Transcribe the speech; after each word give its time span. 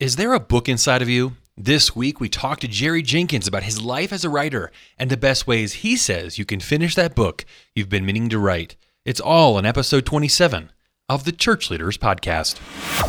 Is 0.00 0.14
there 0.14 0.32
a 0.32 0.38
book 0.38 0.68
inside 0.68 1.02
of 1.02 1.08
you? 1.08 1.32
This 1.56 1.96
week, 1.96 2.20
we 2.20 2.28
talked 2.28 2.60
to 2.60 2.68
Jerry 2.68 3.02
Jenkins 3.02 3.48
about 3.48 3.64
his 3.64 3.82
life 3.82 4.12
as 4.12 4.24
a 4.24 4.30
writer 4.30 4.70
and 4.96 5.10
the 5.10 5.16
best 5.16 5.48
ways 5.48 5.72
he 5.72 5.96
says 5.96 6.38
you 6.38 6.44
can 6.44 6.60
finish 6.60 6.94
that 6.94 7.16
book 7.16 7.44
you've 7.74 7.88
been 7.88 8.06
meaning 8.06 8.28
to 8.28 8.38
write. 8.38 8.76
It's 9.04 9.18
all 9.18 9.58
in 9.58 9.66
episode 9.66 10.06
27 10.06 10.70
of 11.08 11.24
the 11.24 11.32
Church 11.32 11.68
Leaders 11.68 11.98
Podcast. 11.98 12.60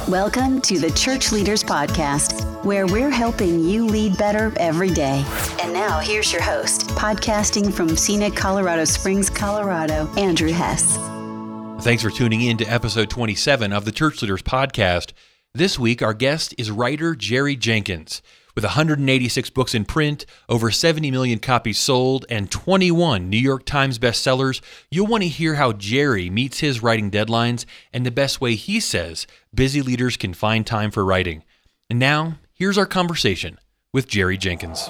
Welcome 0.10 0.62
to 0.62 0.80
the 0.80 0.90
Church 0.90 1.32
Leaders 1.32 1.64
Podcast, 1.64 2.66
where 2.66 2.88
we're 2.88 3.12
helping 3.12 3.60
you 3.64 3.86
lead 3.86 4.18
better 4.18 4.52
every 4.58 4.90
day. 4.90 5.24
And 5.62 5.72
now, 5.72 6.00
here's 6.00 6.34
your 6.34 6.42
host, 6.42 6.88
podcasting 6.96 7.72
from 7.72 7.96
scenic 7.96 8.36
Colorado 8.36 8.86
Springs, 8.86 9.30
Colorado, 9.30 10.12
Andrew 10.18 10.52
Hess. 10.52 10.98
Thanks 11.84 12.02
for 12.02 12.10
tuning 12.10 12.42
in 12.42 12.58
to 12.58 12.66
episode 12.66 13.12
27 13.12 13.74
of 13.74 13.86
the 13.86 13.92
Church 13.92 14.24
Leaders 14.24 14.42
Podcast. 14.42 15.14
This 15.56 15.80
week, 15.80 16.04
our 16.04 16.14
guest 16.14 16.54
is 16.60 16.70
writer 16.70 17.16
Jerry 17.16 17.56
Jenkins. 17.56 18.22
With 18.54 18.64
186 18.64 19.50
books 19.50 19.74
in 19.74 19.84
print, 19.84 20.28
over 20.48 20.70
70 20.70 21.10
million 21.10 21.40
copies 21.40 21.80
sold, 21.80 22.28
and 22.30 22.52
21 22.52 23.32
New 23.32 23.38
York 23.38 23.66
Times 23.66 23.98
bestsellers, 23.98 24.62
you'll 24.92 25.08
want 25.08 25.24
to 25.24 25.28
hear 25.28 25.56
how 25.56 25.72
Jerry 25.72 26.30
meets 26.30 26.60
his 26.60 26.84
writing 26.84 27.10
deadlines 27.10 27.66
and 27.92 28.06
the 28.06 28.12
best 28.12 28.40
way 28.40 28.54
he 28.54 28.80
says 28.80 29.26
busy 29.52 29.82
leaders 29.82 30.18
can 30.18 30.36
find 30.36 30.68
time 30.68 30.92
for 30.92 31.04
writing. 31.04 31.44
And 31.90 31.98
now, 31.98 32.36
here's 32.54 32.78
our 32.78 32.86
conversation 32.86 33.58
with 33.92 34.08
Jerry 34.08 34.38
Jenkins. 34.38 34.88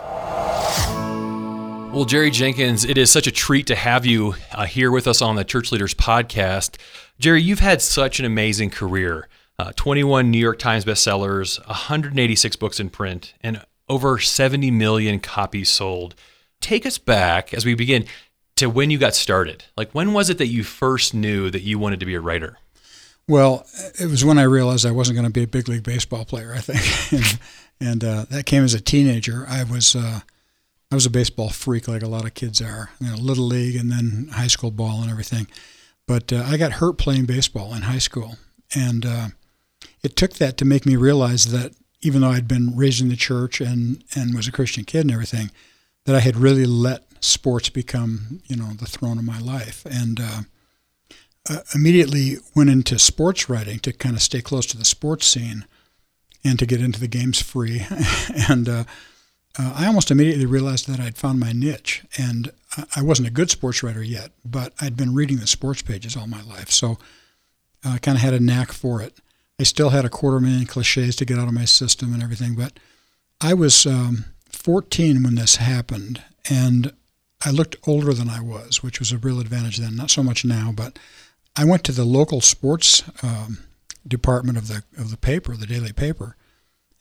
Well, 1.94 2.04
Jerry 2.04 2.32
Jenkins, 2.32 2.84
it 2.84 2.98
is 2.98 3.10
such 3.10 3.28
a 3.28 3.32
treat 3.32 3.66
to 3.68 3.76
have 3.76 4.06
you 4.06 4.36
uh, 4.52 4.66
here 4.66 4.92
with 4.92 5.08
us 5.08 5.22
on 5.22 5.38
the 5.38 5.46
Church 5.46 5.72
Leaders 5.72 5.94
Podcast. 5.94 6.78
Jerry, 7.18 7.42
you've 7.42 7.60
had 7.60 7.82
such 7.82 8.20
an 8.20 8.26
amazing 8.26 8.72
career 8.72 9.30
uh, 9.60 9.74
21 9.76 10.32
New 10.32 10.40
York 10.40 10.58
Times 10.58 10.86
bestsellers, 10.86 11.60
186 11.68 12.56
books 12.56 12.80
in 12.80 12.90
print, 12.90 13.34
and 13.42 13.62
over 13.90 14.18
70 14.18 14.72
million 14.72 15.20
copies 15.20 15.70
sold. 15.70 16.16
Take 16.62 16.86
us 16.86 16.98
back 16.98 17.54
as 17.54 17.66
we 17.66 17.76
begin 17.76 18.06
to 18.56 18.70
when 18.70 18.90
you 18.90 18.98
got 18.98 19.16
started. 19.16 19.66
Like, 19.76 19.92
when 19.92 20.14
was 20.14 20.30
it 20.30 20.38
that 20.38 20.48
you 20.48 20.64
first 20.64 21.14
knew 21.14 21.52
that 21.52 21.62
you 21.62 21.78
wanted 21.78 22.00
to 22.00 22.06
be 22.06 22.16
a 22.16 22.22
writer? 22.22 22.58
Well, 23.28 23.68
it 24.00 24.10
was 24.10 24.24
when 24.24 24.38
I 24.38 24.44
realized 24.44 24.86
I 24.86 24.92
wasn't 24.92 25.18
going 25.18 25.28
to 25.28 25.34
be 25.34 25.44
a 25.44 25.48
big 25.48 25.68
league 25.68 25.84
baseball 25.84 26.24
player. 26.24 26.54
I 26.56 26.60
think, 26.60 27.22
and, 27.22 27.40
and 27.82 28.04
uh, 28.04 28.26
that 28.30 28.46
came 28.46 28.64
as 28.64 28.74
a 28.74 28.82
teenager. 28.82 29.46
I 29.48 29.64
was 29.64 29.94
uh, 29.94 30.22
I 30.90 30.96
was 30.96 31.06
a 31.06 31.12
baseball 31.12 31.50
freak, 31.50 31.88
like 31.88 32.02
a 32.02 32.08
lot 32.08 32.26
of 32.26 32.34
kids 32.34 32.62
are. 32.62 32.92
You 33.02 33.12
know, 33.12 33.16
little 33.18 33.46
league 33.46 33.76
and 33.76 33.92
then 33.92 34.30
high 34.32 34.48
school 34.48 34.72
ball 34.72 35.02
and 35.02 35.12
everything. 35.12 35.48
But 36.08 36.32
uh, 36.32 36.44
I 36.48 36.56
got 36.56 36.74
hurt 36.74 36.94
playing 36.98 37.26
baseball 37.26 37.76
in 37.76 37.84
high 37.84 38.00
school, 38.00 38.38
and 38.74 39.06
uh, 39.06 39.28
it 40.04 40.16
took 40.16 40.34
that 40.34 40.58
to 40.58 40.66
make 40.66 40.86
me 40.86 40.96
realize 40.96 41.52
that 41.52 41.74
even 42.02 42.22
though 42.22 42.30
I'd 42.30 42.48
been 42.48 42.76
raised 42.76 43.02
in 43.02 43.10
the 43.10 43.16
church 43.16 43.60
and, 43.60 44.04
and 44.16 44.34
was 44.34 44.48
a 44.48 44.52
Christian 44.52 44.86
kid 44.86 45.02
and 45.02 45.12
everything, 45.12 45.52
that 46.06 46.16
I 46.16 46.20
had 46.20 46.38
really 46.38 46.66
let 46.66 47.04
sports 47.24 47.70
become, 47.70 48.42
you 48.46 48.56
know, 48.56 48.72
the 48.74 48.86
throne 48.86 49.18
of 49.18 49.26
my 49.26 49.40
life. 49.40 49.86
And 49.86 50.20
uh, 50.20 50.42
uh, 51.50 51.60
immediately 51.76 52.38
went 52.56 52.70
into 52.70 52.98
sports 52.98 53.50
writing 53.50 53.80
to 53.80 53.92
kind 53.92 54.16
of 54.16 54.22
stay 54.22 54.42
close 54.42 54.66
to 54.68 54.78
the 54.78 54.86
sports 54.86 55.26
scene 55.26 55.66
and 56.44 56.58
to 56.58 56.66
get 56.66 56.82
into 56.82 57.00
the 57.00 57.08
games 57.08 57.42
free. 57.42 57.86
and 58.50 58.70
uh, 58.70 58.84
uh, 59.58 59.74
I 59.76 59.88
almost 59.88 60.12
immediately 60.12 60.46
realized 60.46 60.88
that 60.88 61.00
I'd 61.00 61.18
found 61.18 61.40
my 61.40 61.52
niche. 61.52 62.04
And 62.18 62.52
I 62.96 63.02
wasn't 63.02 63.28
a 63.28 63.32
good 63.32 63.50
sports 63.50 63.84
writer 63.84 64.04
yet, 64.04 64.32
but 64.46 64.74
I'd 64.80 64.96
been 64.96 65.14
reading 65.14 65.38
the 65.38 65.48
sports 65.48 65.82
pages 65.82 66.16
all 66.16 66.28
my 66.28 66.42
life. 66.44 66.70
So 66.70 66.98
I 67.84 67.98
kind 67.98 68.18
of 68.18 68.22
had 68.22 68.34
a 68.34 68.40
knack 68.40 68.72
for 68.72 69.02
it. 69.02 69.18
I 69.60 69.64
still 69.64 69.90
had 69.90 70.06
a 70.06 70.10
quarter 70.10 70.40
million 70.40 70.66
cliches 70.66 71.16
to 71.18 71.26
get 71.26 71.38
out 71.38 71.48
of 71.48 71.54
my 71.54 71.66
system 71.66 72.14
and 72.14 72.24
everything. 72.24 72.56
But 72.56 72.80
I 73.42 73.54
was 73.54 73.86
um, 73.86 74.26
14 74.52 75.22
when 75.24 75.36
this 75.36 75.58
happened, 75.58 76.24
and 76.50 76.94
I 77.46 77.52
looked 77.52 77.76
older 77.86 78.14
than 78.14 78.30
I 78.30 78.42
was, 78.42 78.82
which 78.82 79.00
was 79.00 79.12
a 79.12 79.18
real 79.18 79.40
advantage 79.40 79.78
then. 79.78 79.96
Not 79.96 80.12
so 80.12 80.24
much 80.24 80.46
now, 80.46 80.72
but 80.74 80.98
I 81.56 81.66
went 81.66 81.84
to 81.86 81.92
the 81.92 82.06
local 82.06 82.40
sports 82.40 83.04
um, 83.22 83.60
department 84.08 84.58
of 84.58 84.68
the 84.68 84.84
of 84.98 85.12
the 85.12 85.18
paper, 85.18 85.56
the 85.58 85.68
daily 85.68 85.92
paper, 85.92 86.38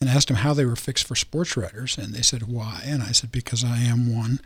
and 0.00 0.10
asked 0.10 0.28
them 0.28 0.38
how 0.38 0.52
they 0.52 0.64
were 0.64 0.76
fixed 0.76 1.06
for 1.06 1.14
sports 1.14 1.56
writers, 1.56 1.96
and 1.96 2.12
they 2.12 2.22
said 2.22 2.48
why, 2.48 2.82
and 2.84 3.02
I 3.02 3.12
said 3.12 3.30
because 3.30 3.62
I 3.62 3.78
am 3.78 4.12
one, 4.12 4.40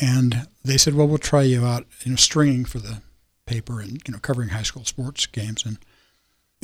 and 0.00 0.46
they 0.64 0.76
said 0.76 0.94
well 0.94 1.08
we'll 1.08 1.18
try 1.18 1.42
you 1.42 1.64
out, 1.64 1.86
you 2.04 2.12
know, 2.12 2.16
stringing 2.16 2.64
for 2.64 2.78
the 2.78 3.02
paper 3.46 3.80
and 3.80 4.00
you 4.06 4.12
know 4.12 4.18
covering 4.20 4.50
high 4.50 4.62
school 4.62 4.84
sports 4.84 5.26
games 5.26 5.64
and 5.64 5.78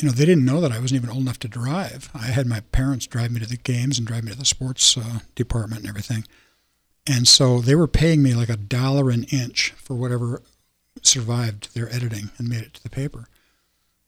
you 0.00 0.08
know, 0.08 0.12
they 0.12 0.24
didn't 0.24 0.44
know 0.44 0.60
that 0.60 0.72
I 0.72 0.80
wasn't 0.80 1.02
even 1.02 1.10
old 1.10 1.22
enough 1.22 1.38
to 1.40 1.48
drive. 1.48 2.10
I 2.14 2.26
had 2.26 2.46
my 2.46 2.60
parents 2.60 3.06
drive 3.06 3.30
me 3.30 3.40
to 3.40 3.46
the 3.46 3.56
games 3.56 3.98
and 3.98 4.06
drive 4.06 4.24
me 4.24 4.32
to 4.32 4.38
the 4.38 4.44
sports 4.44 4.96
uh, 4.96 5.20
department 5.34 5.82
and 5.82 5.88
everything. 5.88 6.24
And 7.06 7.28
so 7.28 7.60
they 7.60 7.74
were 7.74 7.86
paying 7.86 8.22
me 8.22 8.34
like 8.34 8.48
a 8.48 8.56
dollar 8.56 9.10
an 9.10 9.24
inch 9.24 9.72
for 9.76 9.94
whatever 9.94 10.42
survived 11.02 11.74
their 11.74 11.92
editing 11.94 12.30
and 12.38 12.48
made 12.48 12.62
it 12.62 12.74
to 12.74 12.82
the 12.82 12.90
paper. 12.90 13.26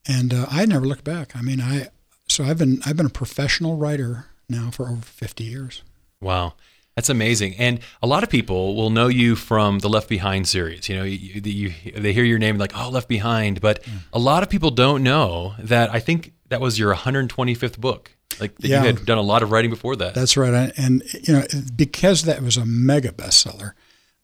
And 0.08 0.32
uh, 0.32 0.46
I 0.50 0.66
never 0.66 0.86
looked 0.86 1.04
back. 1.04 1.36
I 1.36 1.42
mean, 1.42 1.60
I 1.60 1.88
so 2.28 2.44
I've 2.44 2.58
been 2.58 2.80
I've 2.84 2.96
been 2.96 3.06
a 3.06 3.10
professional 3.10 3.76
writer 3.76 4.26
now 4.48 4.70
for 4.70 4.88
over 4.88 5.02
50 5.02 5.44
years. 5.44 5.82
Wow. 6.20 6.54
That's 6.96 7.10
amazing. 7.10 7.56
And 7.56 7.80
a 8.02 8.06
lot 8.06 8.22
of 8.22 8.30
people 8.30 8.74
will 8.74 8.88
know 8.88 9.08
you 9.08 9.36
from 9.36 9.80
the 9.80 9.88
Left 9.88 10.08
Behind 10.08 10.48
series. 10.48 10.88
You 10.88 10.96
know, 10.96 11.04
you, 11.04 11.42
you, 11.44 11.92
they 11.92 12.14
hear 12.14 12.24
your 12.24 12.38
name 12.38 12.56
like, 12.56 12.72
oh, 12.74 12.88
Left 12.88 13.06
Behind. 13.06 13.60
But 13.60 13.82
mm. 13.82 13.98
a 14.14 14.18
lot 14.18 14.42
of 14.42 14.48
people 14.48 14.70
don't 14.70 15.02
know 15.02 15.54
that 15.58 15.92
I 15.92 16.00
think 16.00 16.32
that 16.48 16.58
was 16.58 16.78
your 16.78 16.94
125th 16.94 17.78
book. 17.78 18.16
Like 18.40 18.54
yeah, 18.60 18.80
you 18.80 18.86
had 18.86 19.04
done 19.04 19.18
a 19.18 19.22
lot 19.22 19.42
of 19.42 19.50
writing 19.50 19.70
before 19.70 19.94
that. 19.96 20.14
That's 20.14 20.38
right. 20.38 20.72
And, 20.78 21.02
you 21.12 21.34
know, 21.34 21.42
because 21.74 22.22
that 22.22 22.40
was 22.40 22.56
a 22.56 22.64
mega 22.64 23.12
bestseller, 23.12 23.72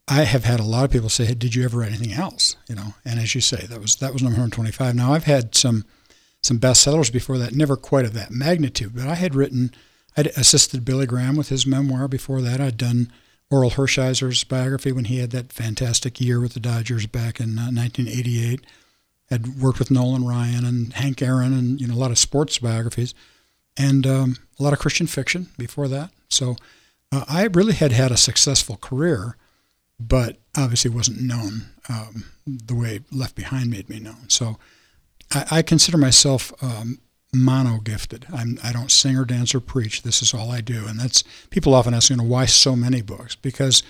I 0.09 0.22
have 0.22 0.44
had 0.44 0.59
a 0.59 0.65
lot 0.65 0.87
of 0.87 0.91
people 0.91 1.10
say, 1.10 1.27
hey, 1.27 1.34
did 1.34 1.54
you 1.54 1.65
ever 1.65 1.78
write 1.78 1.91
anything 1.91 2.15
else? 2.15 2.56
You 2.71 2.75
know, 2.75 2.94
and 3.04 3.21
as 3.21 3.34
you 3.34 3.43
say, 3.43 3.66
that 3.66 3.83
was 3.83 3.97
that 3.97 4.15
was 4.15 4.22
number 4.22 4.37
125. 4.37 4.94
Now 4.94 5.12
I've 5.12 5.25
had 5.25 5.54
some 5.54 5.84
some 6.43 6.59
bestsellers 6.59 7.12
before 7.12 7.37
that, 7.39 7.54
never 7.54 7.77
quite 7.77 8.06
of 8.06 8.15
that 8.15 8.31
magnitude, 8.31 8.94
but 8.94 9.06
I 9.06 9.16
had 9.16 9.34
written– 9.34 9.75
I'd 10.16 10.26
assisted 10.28 10.84
Billy 10.84 11.06
Graham 11.06 11.36
with 11.36 11.48
his 11.48 11.66
memoir 11.66 12.08
before 12.08 12.40
that. 12.42 12.60
I'd 12.60 12.76
done 12.76 13.10
Orel 13.50 13.72
Hershiser's 13.72 14.44
biography 14.44 14.92
when 14.92 15.06
he 15.06 15.18
had 15.18 15.30
that 15.30 15.52
fantastic 15.52 16.20
year 16.20 16.40
with 16.40 16.54
the 16.54 16.60
Dodgers 16.60 17.06
back 17.06 17.40
in 17.40 17.58
uh, 17.58 17.68
1988. 17.70 18.64
Had 19.30 19.60
worked 19.60 19.78
with 19.78 19.90
Nolan 19.90 20.26
Ryan 20.26 20.64
and 20.64 20.92
Hank 20.92 21.22
Aaron 21.22 21.54
and 21.54 21.80
you 21.80 21.86
know 21.86 21.94
a 21.94 21.96
lot 21.96 22.10
of 22.10 22.18
sports 22.18 22.58
biographies, 22.58 23.14
and 23.78 24.06
um, 24.06 24.36
a 24.60 24.62
lot 24.62 24.74
of 24.74 24.78
Christian 24.78 25.06
fiction 25.06 25.48
before 25.56 25.88
that. 25.88 26.10
So 26.28 26.56
uh, 27.10 27.24
I 27.28 27.44
really 27.44 27.72
had 27.72 27.92
had 27.92 28.10
a 28.10 28.16
successful 28.16 28.76
career, 28.76 29.36
but 29.98 30.38
obviously 30.56 30.90
wasn't 30.90 31.22
known 31.22 31.66
um, 31.88 32.24
the 32.46 32.74
way 32.74 33.00
Left 33.10 33.34
Behind 33.34 33.70
made 33.70 33.88
me 33.88 34.00
known. 34.00 34.28
So 34.28 34.58
I, 35.30 35.46
I 35.50 35.62
consider 35.62 35.96
myself 35.96 36.52
um, 36.62 36.98
mono 37.32 37.78
gifted. 37.78 38.26
I'm, 38.32 38.59
I 38.62 38.72
don't 38.72 38.91
sing 38.91 39.16
or 39.16 39.25
dance 39.25 39.54
or 39.54 39.60
preach. 39.60 40.03
This 40.03 40.22
is 40.22 40.34
all 40.34 40.50
I 40.50 40.60
do. 40.60 40.87
And 40.87 40.98
that's 41.00 41.25
people 41.50 41.75
often 41.75 41.94
ask, 41.94 42.10
you 42.10 42.16
know, 42.16 42.25
why 42.25 42.47
so 42.47 42.76
many 42.76 43.03
books? 43.03 43.34
Because 43.34 43.82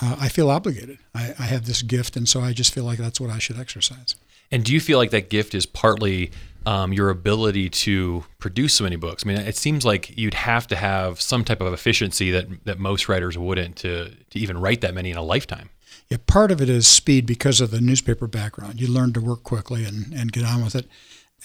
uh, 0.00 0.16
I 0.20 0.28
feel 0.28 0.50
obligated. 0.50 0.98
I, 1.14 1.34
I 1.38 1.44
have 1.44 1.66
this 1.66 1.82
gift, 1.82 2.16
and 2.16 2.28
so 2.28 2.40
I 2.40 2.52
just 2.52 2.72
feel 2.72 2.84
like 2.84 2.98
that's 2.98 3.20
what 3.20 3.30
I 3.30 3.38
should 3.38 3.58
exercise. 3.58 4.14
And 4.50 4.64
do 4.64 4.72
you 4.72 4.80
feel 4.80 4.96
like 4.96 5.10
that 5.10 5.28
gift 5.28 5.54
is 5.54 5.66
partly 5.66 6.30
um, 6.64 6.92
your 6.92 7.10
ability 7.10 7.68
to 7.68 8.24
produce 8.38 8.74
so 8.74 8.84
many 8.84 8.96
books? 8.96 9.24
I 9.26 9.28
mean, 9.28 9.38
it 9.38 9.56
seems 9.56 9.84
like 9.84 10.16
you'd 10.16 10.34
have 10.34 10.66
to 10.68 10.76
have 10.76 11.20
some 11.20 11.44
type 11.44 11.60
of 11.60 11.72
efficiency 11.72 12.30
that 12.30 12.64
that 12.64 12.78
most 12.78 13.08
writers 13.08 13.36
wouldn't 13.36 13.76
to 13.76 14.10
to 14.10 14.38
even 14.38 14.58
write 14.58 14.80
that 14.82 14.94
many 14.94 15.10
in 15.10 15.16
a 15.16 15.22
lifetime. 15.22 15.70
Yeah, 16.08 16.18
part 16.26 16.50
of 16.50 16.62
it 16.62 16.70
is 16.70 16.86
speed 16.86 17.26
because 17.26 17.60
of 17.60 17.70
the 17.70 17.80
newspaper 17.80 18.26
background. 18.26 18.80
You 18.80 18.88
learn 18.88 19.12
to 19.12 19.20
work 19.20 19.42
quickly 19.42 19.84
and, 19.84 20.14
and 20.14 20.32
get 20.32 20.44
on 20.44 20.64
with 20.64 20.74
it 20.74 20.86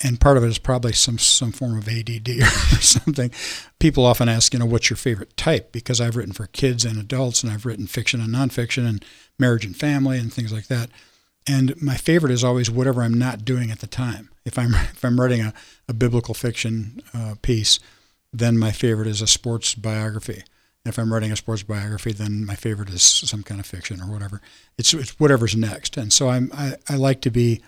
and 0.02 0.20
part 0.20 0.38
of 0.38 0.44
it 0.44 0.48
is 0.48 0.58
probably 0.58 0.94
some 0.94 1.18
some 1.18 1.52
form 1.52 1.78
of 1.78 1.88
ADD 1.88 2.30
or 2.30 2.46
something. 2.82 3.32
People 3.80 4.06
often 4.06 4.28
ask, 4.28 4.54
you 4.54 4.60
know, 4.60 4.66
what's 4.66 4.90
your 4.90 4.98
favorite 4.98 5.38
type? 5.38 5.72
Because 5.72 6.02
I've 6.02 6.16
written 6.16 6.34
for 6.34 6.48
kids 6.48 6.86
and 6.86 6.98
adults, 6.98 7.44
and 7.44 7.52
I've 7.52 7.66
written 7.66 7.88
fiction 7.88 8.20
and 8.20 8.34
nonfiction, 8.34 8.88
and 8.88 9.06
marriage 9.38 9.66
and 9.66 9.76
family, 9.76 10.18
and 10.18 10.34
things 10.34 10.52
like 10.52 10.68
that. 10.68 10.90
And 11.46 11.80
my 11.82 11.96
favorite 11.96 12.32
is 12.32 12.44
always 12.44 12.72
whatever 12.72 13.04
I'm 13.04 13.14
not 13.14 13.46
doing 13.46 13.70
at 13.70 13.80
the 13.80 13.88
time. 13.88 14.30
If 14.46 14.58
I'm 14.58 14.74
if 14.74 15.04
I'm 15.06 15.20
writing 15.20 15.42
a, 15.42 15.54
a 15.88 15.94
biblical 15.94 16.34
fiction 16.34 17.02
uh, 17.14 17.36
piece, 17.42 17.80
then 18.32 18.58
my 18.58 18.72
favorite 18.72 19.08
is 19.08 19.22
a 19.22 19.28
sports 19.28 19.76
biography. 19.76 20.44
If 20.86 20.98
I'm 20.98 21.14
writing 21.14 21.32
a 21.32 21.38
sports 21.38 21.64
biography, 21.64 22.12
then 22.12 22.46
my 22.46 22.56
favorite 22.56 22.90
is 22.90 23.04
some 23.04 23.42
kind 23.42 23.62
of 23.62 23.66
fiction 23.66 24.02
or 24.02 24.12
whatever. 24.12 24.42
It's, 24.78 24.94
it's 24.94 25.18
whatever's 25.18 25.56
next. 25.56 25.96
And 25.96 26.12
so 26.12 26.28
I'm 26.28 26.52
I, 26.54 26.74
I 26.90 26.98
like 26.98 27.22
to 27.22 27.32
be 27.32 27.62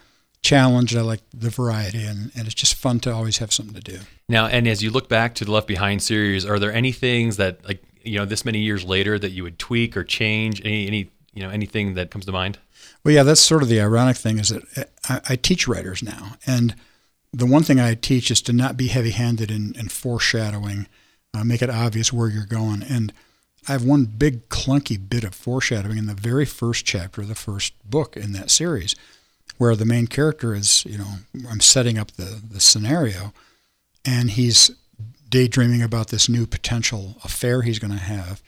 challenged. 0.45 0.95
I 0.95 1.01
like 1.01 1.21
the 1.33 1.49
variety, 1.49 2.05
and, 2.05 2.31
and 2.35 2.45
it's 2.47 2.53
just 2.53 2.75
fun 2.75 2.99
to 3.01 3.13
always 3.13 3.39
have 3.39 3.51
something 3.51 3.75
to 3.81 3.81
do. 3.81 3.99
Now, 4.29 4.45
and 4.47 4.67
as 4.67 4.81
you 4.83 4.91
look 4.91 5.09
back 5.09 5.35
to 5.35 5.45
the 5.45 5.51
Left 5.51 5.67
Behind 5.67 6.01
series, 6.01 6.45
are 6.45 6.59
there 6.59 6.71
any 6.71 6.91
things 6.91 7.37
that, 7.37 7.65
like, 7.67 7.83
you 8.03 8.17
know, 8.19 8.25
this 8.25 8.45
many 8.45 8.59
years 8.59 8.83
later, 8.83 9.19
that 9.19 9.31
you 9.31 9.43
would 9.43 9.57
tweak 9.57 9.97
or 9.97 10.03
change? 10.03 10.61
Any, 10.61 10.87
any 10.87 11.11
you 11.33 11.43
know, 11.43 11.49
anything 11.49 11.95
that 11.95 12.11
comes 12.11 12.25
to 12.25 12.31
mind? 12.31 12.57
Well, 13.03 13.13
yeah, 13.13 13.23
that's 13.23 13.41
sort 13.41 13.63
of 13.63 13.69
the 13.69 13.81
ironic 13.81 14.17
thing 14.17 14.39
is 14.39 14.49
that 14.49 14.89
I, 15.09 15.21
I 15.29 15.35
teach 15.35 15.67
writers 15.67 16.01
now, 16.01 16.37
and 16.45 16.75
the 17.33 17.45
one 17.45 17.63
thing 17.63 17.79
I 17.79 17.95
teach 17.95 18.31
is 18.31 18.41
to 18.43 18.53
not 18.53 18.77
be 18.77 18.87
heavy-handed 18.87 19.51
in, 19.51 19.75
in 19.77 19.89
foreshadowing 19.89 20.87
uh, 21.33 21.43
make 21.43 21.61
it 21.61 21.69
obvious 21.69 22.13
where 22.13 22.29
you're 22.29 22.45
going. 22.45 22.81
And 22.81 23.11
I 23.67 23.73
have 23.73 23.83
one 23.83 24.05
big 24.05 24.47
clunky 24.47 24.97
bit 24.97 25.23
of 25.23 25.35
foreshadowing 25.35 25.97
in 25.97 26.05
the 26.05 26.13
very 26.13 26.45
first 26.45 26.85
chapter 26.85 27.21
of 27.21 27.27
the 27.27 27.35
first 27.35 27.73
book 27.83 28.15
in 28.15 28.31
that 28.33 28.49
series, 28.49 28.95
where 29.57 29.75
the 29.75 29.85
main 29.85 30.07
character 30.07 30.53
is, 30.53 30.85
you 30.85 30.97
know, 30.97 31.15
I'm 31.49 31.61
setting 31.61 31.97
up 31.97 32.11
the, 32.11 32.41
the 32.47 32.59
scenario, 32.59 33.33
and 34.05 34.31
he's 34.31 34.71
daydreaming 35.29 35.81
about 35.81 36.09
this 36.09 36.29
new 36.29 36.45
potential 36.45 37.15
affair 37.23 37.61
he's 37.61 37.79
going 37.79 37.93
to 37.93 37.99
have, 37.99 38.41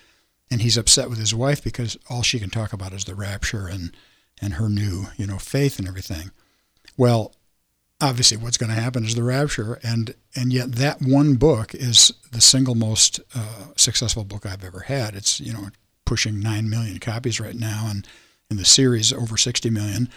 and 0.51 0.61
he's 0.61 0.77
upset 0.77 1.09
with 1.09 1.19
his 1.19 1.33
wife 1.33 1.63
because 1.63 1.97
all 2.09 2.21
she 2.21 2.39
can 2.39 2.49
talk 2.49 2.73
about 2.73 2.93
is 2.93 3.05
the 3.05 3.15
rapture 3.15 3.67
and 3.67 3.95
and 4.39 4.53
her 4.53 4.69
new, 4.69 5.07
you 5.17 5.25
know, 5.25 5.39
faith 5.39 5.79
and 5.79 5.87
everything. 5.87 6.29
Well, 6.95 7.33
obviously 7.99 8.37
what's 8.37 8.57
going 8.57 8.69
to 8.69 8.79
happen 8.79 9.03
is 9.03 9.15
the 9.15 9.23
rapture 9.23 9.79
and 9.83 10.13
and 10.35 10.53
yet 10.53 10.73
that 10.73 11.01
one 11.01 11.35
book 11.35 11.73
is 11.73 12.13
the 12.31 12.41
single 12.41 12.75
most 12.75 13.19
uh, 13.35 13.65
successful 13.75 14.23
book 14.23 14.45
I've 14.45 14.63
ever 14.63 14.81
had 14.81 15.15
it's 15.15 15.39
you 15.39 15.51
know 15.51 15.69
pushing 16.05 16.39
9 16.39 16.69
million 16.69 16.99
copies 16.99 17.39
right 17.39 17.55
now 17.55 17.87
and 17.89 18.07
in 18.49 18.57
the 18.57 18.65
series 18.65 19.11
over 19.11 19.35
60 19.35 19.69
million 19.69 20.09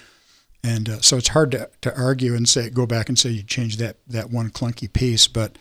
and 0.62 0.88
uh, 0.88 1.00
so 1.00 1.16
it's 1.16 1.28
hard 1.28 1.50
to, 1.52 1.70
to 1.80 1.96
argue 1.96 2.34
and 2.34 2.48
say 2.48 2.70
go 2.70 2.86
back 2.86 3.08
and 3.08 3.18
say 3.18 3.30
you 3.30 3.42
change 3.42 3.76
that 3.78 3.96
that 4.06 4.30
one 4.30 4.50
clunky 4.50 4.92
piece 4.92 5.28
but 5.28 5.56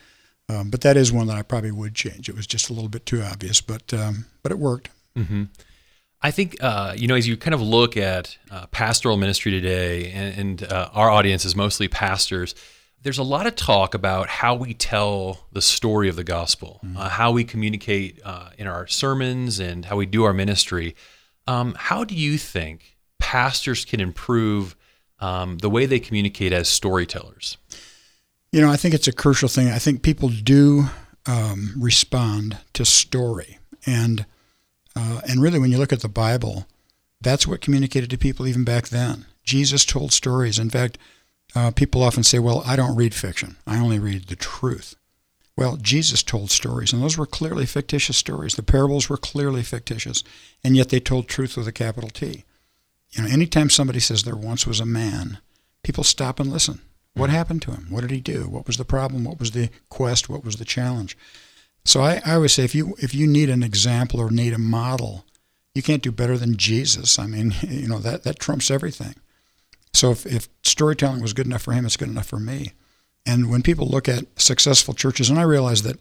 um, 0.50 0.70
but 0.70 0.82
that 0.82 0.98
is 0.98 1.12
one 1.12 1.28
that 1.28 1.38
I 1.38 1.42
probably 1.42 1.72
would 1.72 1.96
change 1.96 2.30
it 2.30 2.36
was 2.36 2.48
just 2.48 2.70
a 2.70 2.74
little 2.74 2.90
bit 2.90 3.06
too 3.06 3.22
obvious 3.22 3.62
but 3.62 3.94
um, 3.94 4.26
but 4.44 4.52
it 4.52 4.60
worked 4.60 4.90
mm-hmm. 5.18 5.44
I 6.22 6.32
think 6.32 6.58
uh, 6.62 6.94
you 6.98 7.08
know 7.08 7.16
as 7.16 7.28
you 7.28 7.38
kind 7.38 7.54
of 7.54 7.62
look 7.62 7.96
at 7.96 8.38
uh, 8.52 8.68
pastoral 8.68 9.18
ministry 9.18 9.52
today, 9.52 10.12
and, 10.12 10.40
and 10.40 10.72
uh, 10.72 10.90
our 10.94 11.10
audience 11.10 11.46
is 11.46 11.56
mostly 11.56 11.88
pastors. 11.88 12.56
There's 13.02 13.18
a 13.18 13.24
lot 13.24 13.48
of 13.48 13.56
talk 13.56 13.94
about 13.94 14.28
how 14.28 14.56
we 14.56 14.74
tell 14.74 15.48
the 15.54 15.62
story 15.62 16.10
of 16.10 16.18
the 16.18 16.26
gospel, 16.26 16.82
mm-hmm. 16.84 16.98
how 16.98 17.32
we 17.32 17.46
communicate 17.46 18.20
uh, 18.26 18.50
in 18.58 18.68
our 18.68 18.88
sermons, 18.88 19.60
and 19.60 19.86
how 19.86 19.96
we 19.96 20.06
do 20.06 20.26
our 20.26 20.34
ministry. 20.34 20.96
Um, 21.48 21.76
how 21.78 22.04
do 22.04 22.14
you 22.14 22.38
think 22.38 22.98
pastors 23.18 23.86
can 23.86 24.02
improve 24.02 24.76
um, 25.22 25.58
the 25.60 25.70
way 25.70 25.86
they 25.86 26.00
communicate 26.00 26.54
as 26.54 26.70
storytellers? 26.70 27.58
You 28.52 28.62
know, 28.62 28.70
I 28.70 28.78
think 28.78 28.94
it's 28.94 29.08
a 29.08 29.14
crucial 29.14 29.50
thing. 29.50 29.68
I 29.70 29.78
think 29.78 30.02
people 30.02 30.30
do 30.30 30.86
um, 31.28 31.74
respond 31.78 32.58
to 32.74 32.86
story, 32.86 33.60
and 33.86 34.26
uh, 34.96 35.22
and 35.30 35.42
really, 35.42 35.60
when 35.60 35.72
you 35.72 35.78
look 35.78 35.94
at 35.94 36.02
the 36.02 36.10
Bible, 36.10 36.68
that's 37.22 37.46
what 37.46 37.62
communicated 37.62 38.10
to 38.10 38.18
people 38.18 38.48
even 38.48 38.64
back 38.64 38.88
then. 38.88 39.26
Jesus 39.44 39.86
told 39.86 40.12
stories. 40.12 40.58
In 40.60 40.70
fact, 40.70 40.98
uh, 41.56 41.72
people 41.72 42.04
often 42.04 42.24
say, 42.24 42.40
well, 42.40 42.64
I 42.66 42.76
don't 42.76 42.96
read 42.96 43.14
fiction, 43.14 43.58
I 43.66 43.80
only 43.80 44.00
read 44.00 44.28
the 44.28 44.36
truth. 44.36 44.96
Well, 45.56 45.76
Jesus 45.76 46.24
told 46.24 46.52
stories, 46.52 46.94
and 46.94 47.04
those 47.04 47.18
were 47.18 47.26
clearly 47.26 47.66
fictitious 47.66 48.16
stories. 48.16 48.56
The 48.56 48.64
parables 48.64 49.10
were 49.10 49.18
clearly 49.18 49.62
fictitious, 49.62 50.24
and 50.64 50.78
yet 50.78 50.88
they 50.88 51.02
told 51.02 51.28
truth 51.28 51.58
with 51.58 51.68
a 51.68 51.74
capital 51.74 52.10
T. 52.10 52.46
You 53.12 53.24
know, 53.24 53.30
anytime 53.30 53.70
somebody 53.70 54.00
says 54.00 54.24
there 54.24 54.36
once 54.36 54.68
was 54.68 54.80
a 54.80 54.86
man, 54.86 55.40
people 55.84 56.04
stop 56.04 56.40
and 56.40 56.52
listen. 56.52 56.82
What 57.16 57.30
happened 57.30 57.62
to 57.64 57.72
him? 57.72 57.88
What 57.90 58.02
did 58.02 58.12
he 58.12 58.22
do? 58.22 58.48
What 58.48 58.68
was 58.68 58.78
the 58.78 58.86
problem? 58.86 59.24
What 59.24 59.40
was 59.40 59.52
the 59.52 59.70
quest? 59.90 60.30
What 60.30 60.46
was 60.46 60.58
the 60.58 60.66
challenge? 60.66 61.18
So 61.84 62.02
I, 62.02 62.22
I 62.26 62.36
always 62.36 62.54
say 62.54 62.64
if 62.64 62.76
you 62.76 62.96
if 63.00 63.16
you 63.16 63.26
need 63.26 63.50
an 63.50 63.64
example 63.64 64.20
or 64.20 64.30
need 64.30 64.54
a 64.54 64.60
model, 64.60 65.26
you 65.74 65.82
can't 65.82 66.04
do 66.04 66.12
better 66.12 66.38
than 66.38 66.58
Jesus. 66.58 67.18
I 67.18 67.26
mean, 67.26 67.54
you 67.62 67.88
know 67.88 68.00
that 68.00 68.24
that 68.24 68.40
trumps 68.40 68.70
everything. 68.70 69.16
So 69.94 70.12
if, 70.12 70.26
if 70.26 70.48
storytelling 70.64 71.22
was 71.22 71.34
good 71.34 71.48
enough 71.48 71.64
for 71.64 71.74
him, 71.74 71.86
it's 71.86 71.98
good 71.98 72.10
enough 72.10 72.28
for 72.28 72.40
me. 72.40 72.74
And 73.26 73.50
when 73.50 73.64
people 73.64 73.88
look 73.88 74.08
at 74.08 74.40
successful 74.40 74.94
churches, 74.94 75.30
and 75.30 75.40
I 75.40 75.44
realize 75.44 75.82
that 75.82 76.00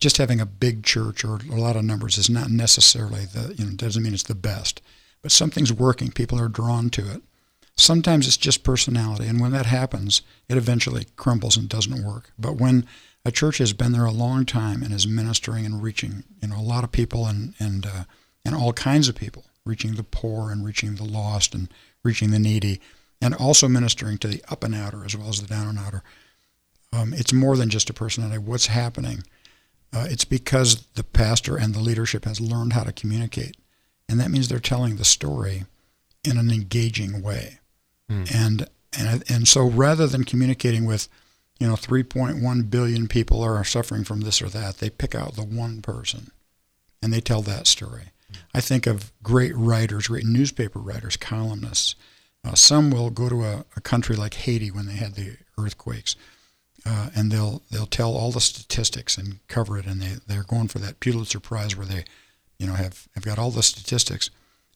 just 0.00 0.18
having 0.18 0.40
a 0.40 0.46
big 0.46 0.84
church 0.84 1.24
or 1.24 1.36
a 1.50 1.56
lot 1.56 1.76
of 1.76 1.84
numbers 1.84 2.18
is 2.18 2.28
not 2.28 2.50
necessarily 2.50 3.24
the 3.24 3.54
you 3.56 3.64
know 3.64 3.72
doesn't 3.72 4.02
mean 4.02 4.14
it's 4.14 4.24
the 4.24 4.34
best, 4.34 4.82
but 5.22 5.32
something's 5.32 5.72
working. 5.72 6.10
People 6.10 6.40
are 6.40 6.48
drawn 6.48 6.90
to 6.90 7.10
it. 7.10 7.22
Sometimes 7.76 8.26
it's 8.26 8.36
just 8.36 8.64
personality, 8.64 9.26
and 9.26 9.40
when 9.40 9.52
that 9.52 9.66
happens, 9.66 10.20
it 10.48 10.58
eventually 10.58 11.06
crumbles 11.16 11.56
and 11.56 11.68
doesn't 11.68 12.04
work. 12.04 12.30
But 12.38 12.56
when 12.56 12.86
a 13.24 13.30
church 13.30 13.58
has 13.58 13.72
been 13.72 13.92
there 13.92 14.04
a 14.04 14.10
long 14.10 14.44
time 14.44 14.82
and 14.82 14.92
is 14.92 15.06
ministering 15.06 15.64
and 15.64 15.82
reaching 15.82 16.24
you 16.42 16.48
know 16.48 16.58
a 16.58 16.60
lot 16.60 16.84
of 16.84 16.92
people 16.92 17.26
and 17.26 17.54
and 17.58 17.86
uh, 17.86 18.04
and 18.44 18.54
all 18.54 18.72
kinds 18.72 19.08
of 19.08 19.14
people, 19.14 19.44
reaching 19.64 19.94
the 19.94 20.02
poor 20.02 20.50
and 20.50 20.64
reaching 20.64 20.96
the 20.96 21.04
lost 21.04 21.54
and 21.54 21.68
reaching 22.04 22.30
the 22.30 22.38
needy, 22.38 22.80
and 23.20 23.34
also 23.34 23.68
ministering 23.68 24.18
to 24.18 24.28
the 24.28 24.42
up 24.50 24.64
and 24.64 24.74
outer 24.74 25.04
as 25.04 25.16
well 25.16 25.28
as 25.28 25.40
the 25.40 25.46
down 25.46 25.68
and 25.68 25.78
outer. 25.78 26.02
Um, 26.92 27.14
it's 27.14 27.32
more 27.32 27.56
than 27.56 27.70
just 27.70 27.88
a 27.88 27.94
personality. 27.94 28.38
What's 28.38 28.66
happening? 28.66 29.24
Uh, 29.94 30.06
it's 30.10 30.24
because 30.24 30.86
the 30.94 31.04
pastor 31.04 31.56
and 31.56 31.74
the 31.74 31.80
leadership 31.80 32.24
has 32.24 32.40
learned 32.40 32.72
how 32.72 32.82
to 32.82 32.92
communicate, 32.92 33.56
and 34.12 34.20
that 34.20 34.30
means 34.30 34.46
they're 34.46 34.60
telling 34.60 34.96
the 34.96 35.04
story 35.04 35.64
in 36.22 36.38
an 36.38 36.50
engaging 36.50 37.22
way. 37.22 37.58
Mm. 38.08 38.32
And 38.32 38.68
and 38.96 39.24
and 39.28 39.48
so 39.48 39.66
rather 39.66 40.06
than 40.06 40.22
communicating 40.22 40.84
with 40.84 41.08
you 41.62 41.68
know, 41.68 41.74
3.1 41.74 42.70
billion 42.70 43.06
people 43.06 43.40
are 43.40 43.62
suffering 43.62 44.02
from 44.02 44.22
this 44.22 44.42
or 44.42 44.48
that. 44.48 44.78
They 44.78 44.90
pick 44.90 45.14
out 45.14 45.36
the 45.36 45.44
one 45.44 45.80
person 45.80 46.32
and 47.00 47.12
they 47.12 47.20
tell 47.20 47.40
that 47.42 47.68
story. 47.68 48.06
I 48.52 48.60
think 48.60 48.88
of 48.88 49.12
great 49.22 49.54
writers, 49.54 50.08
great 50.08 50.24
newspaper 50.24 50.80
writers, 50.80 51.16
columnists. 51.16 51.94
Uh, 52.44 52.56
some 52.56 52.90
will 52.90 53.10
go 53.10 53.28
to 53.28 53.44
a, 53.44 53.64
a, 53.76 53.80
country 53.80 54.16
like 54.16 54.34
Haiti 54.34 54.72
when 54.72 54.86
they 54.86 54.94
had 54.94 55.14
the 55.14 55.36
earthquakes, 55.56 56.16
uh, 56.84 57.10
and 57.14 57.30
they'll 57.30 57.62
they'll 57.70 57.86
tell 57.86 58.16
all 58.16 58.32
the 58.32 58.40
statistics 58.40 59.16
and 59.16 59.38
cover 59.46 59.78
it, 59.78 59.86
and 59.86 60.02
they 60.02 60.16
they're 60.26 60.42
going 60.42 60.66
for 60.66 60.80
that 60.80 60.98
Pulitzer 60.98 61.38
Prize 61.38 61.76
where 61.76 61.86
they, 61.86 62.04
you 62.58 62.66
know, 62.66 62.74
have 62.74 63.08
have 63.14 63.24
got 63.24 63.38
all 63.38 63.50
the 63.50 63.62
statistics, 63.62 64.30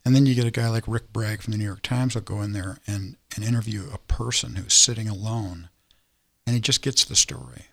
and 0.05 0.15
then 0.15 0.27
you 0.27 0.35
get 0.35 0.47
a 0.47 0.51
guy 0.51 0.69
like 0.69 0.87
Rick 0.87 1.13
Bragg 1.13 1.43
from 1.43 1.53
the 1.53 1.59
New 1.59 1.65
York 1.65 1.83
Times 1.83 2.15
will 2.15 2.23
go 2.23 2.43
in 2.43 2.53
there 2.53 2.79
and 2.87 3.17
and 3.35 3.45
interview 3.45 3.85
a 3.93 3.99
person 3.99 4.57
who's 4.57 4.75
sitting 4.75 5.09
alone 5.09 5.69
and 6.47 6.55
he 6.55 6.61
just 6.61 6.83
gets 6.83 7.05
the 7.05 7.17
story. 7.17 7.67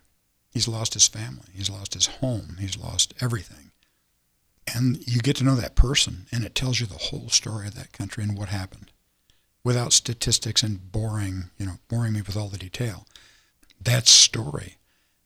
He's 0.50 0.68
lost 0.68 0.94
his 0.94 1.08
family, 1.08 1.48
he's 1.52 1.70
lost 1.70 1.94
his 1.94 2.06
home, 2.06 2.56
he's 2.60 2.76
lost 2.76 3.14
everything. 3.20 3.70
And 4.74 5.06
you 5.06 5.20
get 5.20 5.36
to 5.36 5.44
know 5.44 5.56
that 5.56 5.74
person, 5.74 6.26
and 6.32 6.44
it 6.44 6.54
tells 6.54 6.80
you 6.80 6.86
the 6.86 6.94
whole 6.94 7.28
story 7.28 7.66
of 7.66 7.74
that 7.74 7.92
country 7.92 8.24
and 8.24 8.36
what 8.36 8.48
happened 8.48 8.90
without 9.62 9.92
statistics 9.92 10.62
and 10.62 10.92
boring, 10.92 11.50
you 11.58 11.66
know, 11.66 11.78
boring 11.88 12.12
me 12.12 12.22
with 12.22 12.36
all 12.36 12.48
the 12.48 12.58
detail. 12.58 13.06
That's 13.80 14.10
story. 14.10 14.76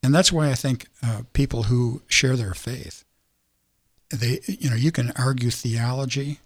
And 0.02 0.14
that's 0.14 0.32
why 0.32 0.50
I 0.50 0.54
think 0.54 0.86
uh, 1.02 1.22
people 1.32 1.64
who 1.64 2.02
share 2.06 2.36
their 2.36 2.54
faith, 2.54 3.04
they, 4.10 4.40
you 4.46 4.70
know, 4.70 4.76
you 4.76 4.92
can 4.92 5.12
argue 5.16 5.50
theology 5.50 6.40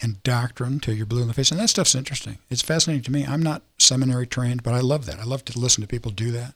and 0.00 0.22
doctrine 0.22 0.80
till 0.80 0.94
you're 0.94 1.06
blue 1.06 1.22
in 1.22 1.28
the 1.28 1.34
face. 1.34 1.50
And 1.50 1.60
that 1.60 1.70
stuff's 1.70 1.94
interesting. 1.94 2.38
It's 2.50 2.62
fascinating 2.62 3.02
to 3.04 3.12
me. 3.12 3.24
I'm 3.24 3.42
not 3.42 3.62
seminary 3.78 4.26
trained, 4.26 4.62
but 4.62 4.74
I 4.74 4.80
love 4.80 5.06
that. 5.06 5.18
I 5.18 5.24
love 5.24 5.44
to 5.46 5.58
listen 5.58 5.80
to 5.82 5.88
people 5.88 6.10
do 6.10 6.30
that. 6.32 6.54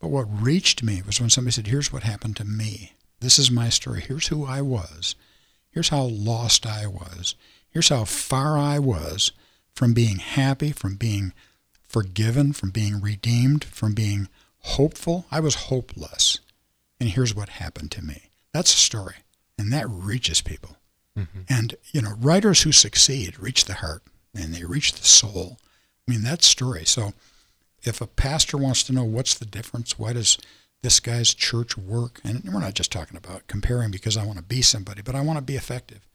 But 0.00 0.08
what 0.08 0.26
reached 0.30 0.82
me 0.82 1.02
was 1.04 1.20
when 1.20 1.30
somebody 1.30 1.52
said, 1.52 1.68
Here's 1.68 1.92
what 1.92 2.02
happened 2.02 2.36
to 2.36 2.44
me. 2.44 2.92
This 3.20 3.38
is 3.38 3.50
my 3.50 3.68
story. 3.68 4.00
Here's 4.00 4.28
who 4.28 4.44
I 4.44 4.60
was. 4.62 5.14
Here's 5.70 5.88
how 5.88 6.02
lost 6.02 6.66
I 6.66 6.86
was. 6.86 7.34
Here's 7.70 7.88
how 7.88 8.04
far 8.04 8.56
I 8.56 8.78
was 8.78 9.32
from 9.74 9.92
being 9.92 10.16
happy, 10.16 10.72
from 10.72 10.96
being 10.96 11.32
forgiven, 11.86 12.52
from 12.52 12.70
being 12.70 13.00
redeemed, 13.00 13.64
from 13.64 13.94
being 13.94 14.28
hopeful. 14.60 15.26
I 15.30 15.40
was 15.40 15.54
hopeless. 15.54 16.40
And 17.00 17.10
here's 17.10 17.34
what 17.34 17.48
happened 17.48 17.90
to 17.92 18.04
me. 18.04 18.30
That's 18.52 18.74
a 18.74 18.78
story. 18.78 19.16
And 19.58 19.72
that 19.72 19.88
reaches 19.90 20.40
people. 20.40 20.76
Mm-hmm. 21.18 21.40
And, 21.48 21.74
you 21.92 22.00
know, 22.00 22.14
writers 22.18 22.62
who 22.62 22.70
succeed 22.70 23.38
reach 23.40 23.64
the 23.64 23.74
heart 23.74 24.04
and 24.34 24.54
they 24.54 24.64
reach 24.64 24.92
the 24.92 25.04
soul. 25.04 25.58
I 26.06 26.12
mean, 26.12 26.22
that 26.22 26.42
story. 26.42 26.84
So 26.84 27.12
if 27.82 28.00
a 28.00 28.06
pastor 28.06 28.56
wants 28.56 28.84
to 28.84 28.92
know 28.92 29.04
what's 29.04 29.34
the 29.34 29.44
difference, 29.44 29.98
why 29.98 30.12
does 30.12 30.38
this 30.82 31.00
guy's 31.00 31.34
church 31.34 31.76
work? 31.76 32.20
And 32.22 32.44
we're 32.44 32.60
not 32.60 32.74
just 32.74 32.92
talking 32.92 33.16
about 33.16 33.48
comparing 33.48 33.90
because 33.90 34.16
I 34.16 34.24
want 34.24 34.38
to 34.38 34.44
be 34.44 34.62
somebody, 34.62 35.02
but 35.02 35.16
I 35.16 35.22
want 35.22 35.38
to 35.38 35.44
be 35.44 35.56
effective. 35.56 36.06